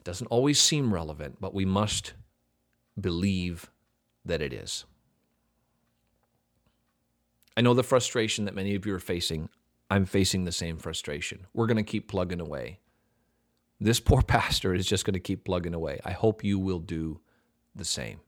It 0.00 0.04
doesn't 0.04 0.26
always 0.26 0.58
seem 0.58 0.92
relevant, 0.92 1.36
but 1.40 1.54
we 1.54 1.64
must 1.64 2.14
believe 3.00 3.70
that 4.24 4.42
it 4.42 4.52
is. 4.52 4.86
I 7.56 7.60
know 7.60 7.74
the 7.74 7.84
frustration 7.84 8.44
that 8.46 8.56
many 8.56 8.74
of 8.74 8.86
you 8.86 8.94
are 8.96 8.98
facing. 8.98 9.50
I'm 9.88 10.04
facing 10.04 10.46
the 10.46 10.50
same 10.50 10.78
frustration. 10.78 11.46
We're 11.54 11.68
going 11.68 11.76
to 11.76 11.84
keep 11.84 12.08
plugging 12.08 12.40
away. 12.40 12.80
This 13.78 14.00
poor 14.00 14.22
pastor 14.36 14.74
is 14.74 14.86
just 14.86 15.04
going 15.04 15.14
to 15.14 15.20
keep 15.20 15.44
plugging 15.44 15.74
away. 15.74 16.00
I 16.04 16.10
hope 16.10 16.42
you 16.42 16.58
will 16.58 16.80
do 16.80 17.20
the 17.74 17.84
same. 17.84 18.20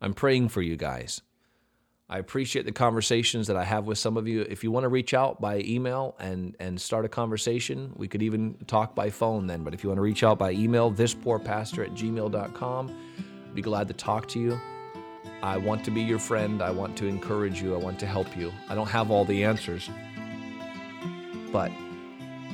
I'm 0.00 0.14
praying 0.14 0.48
for 0.48 0.62
you 0.62 0.76
guys. 0.76 1.22
I 2.08 2.18
appreciate 2.18 2.64
the 2.64 2.72
conversations 2.72 3.46
that 3.46 3.56
I 3.56 3.62
have 3.62 3.86
with 3.86 3.98
some 3.98 4.16
of 4.16 4.26
you. 4.26 4.42
If 4.42 4.64
you 4.64 4.72
want 4.72 4.82
to 4.82 4.88
reach 4.88 5.14
out 5.14 5.40
by 5.40 5.60
email 5.60 6.16
and, 6.18 6.56
and 6.58 6.80
start 6.80 7.04
a 7.04 7.08
conversation, 7.08 7.92
we 7.94 8.08
could 8.08 8.22
even 8.22 8.54
talk 8.66 8.96
by 8.96 9.10
phone 9.10 9.46
then. 9.46 9.62
But 9.62 9.74
if 9.74 9.84
you 9.84 9.90
want 9.90 9.98
to 9.98 10.02
reach 10.02 10.24
out 10.24 10.36
by 10.36 10.50
email, 10.50 10.90
thispoorpastor 10.90 11.84
at 11.84 11.92
gmail.com, 11.92 13.14
I'd 13.46 13.54
be 13.54 13.62
glad 13.62 13.86
to 13.88 13.94
talk 13.94 14.26
to 14.28 14.40
you. 14.40 14.60
I 15.42 15.56
want 15.56 15.84
to 15.84 15.92
be 15.92 16.00
your 16.00 16.18
friend. 16.18 16.62
I 16.62 16.72
want 16.72 16.96
to 16.98 17.06
encourage 17.06 17.62
you. 17.62 17.74
I 17.74 17.78
want 17.78 18.00
to 18.00 18.06
help 18.06 18.36
you. 18.36 18.52
I 18.68 18.74
don't 18.74 18.88
have 18.88 19.12
all 19.12 19.24
the 19.24 19.44
answers. 19.44 19.88
But 21.52 21.70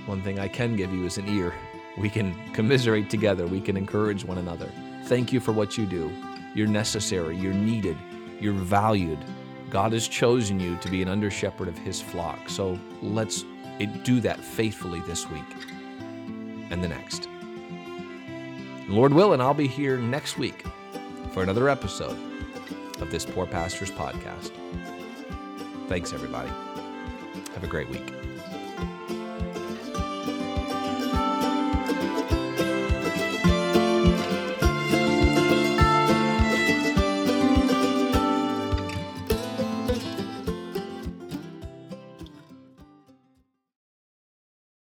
one 0.05 0.23
thing 0.23 0.39
I 0.39 0.49
can 0.49 0.77
give 0.77 0.93
you 0.93 1.07
is 1.07 1.17
an 1.17 1.29
ear 1.29 1.55
we 1.97 2.11
can 2.11 2.35
commiserate 2.53 3.11
together. 3.11 3.47
We 3.47 3.61
can 3.61 3.77
encourage 3.77 4.25
one 4.25 4.39
another. 4.39 4.71
Thank 5.07 5.33
you 5.33 5.41
for 5.41 5.53
what 5.53 5.79
you 5.79 5.87
do. 5.87 6.13
You're 6.55 6.67
necessary. 6.67 7.37
You're 7.37 7.55
needed. 7.55 7.97
You're 8.41 8.53
valued. 8.53 9.19
God 9.71 9.93
has 9.93 10.07
chosen 10.09 10.61
you 10.61 10.77
to 10.77 10.91
be 10.91 11.03
an 11.03 11.09
under 11.09 11.31
shepherd 11.31 11.69
of 11.69 11.79
his 11.79 12.01
flock. 12.01 12.49
So 12.49 12.79
let's 13.03 13.45
do 14.05 14.21
that 14.21 14.41
faithfully 14.41 15.01
this 15.01 15.29
week 15.31 15.45
and 16.71 16.83
the 16.83 16.89
next. 16.89 17.29
Lord 18.89 19.13
willing, 19.13 19.41
I'll 19.41 19.55
be 19.55 19.67
here 19.67 19.99
next 19.99 20.39
week 20.39 20.65
for 21.33 21.43
another 21.43 21.69
episode 21.69 22.19
of 23.01 23.11
this 23.11 23.27
Poor 23.27 23.47
Pastors 23.47 23.91
podcast. 23.91 24.53
Thanks, 25.89 26.13
everybody. 26.13 26.51
Have 27.55 27.65
a 27.65 27.69
great 27.69 27.89
week. 27.89 28.16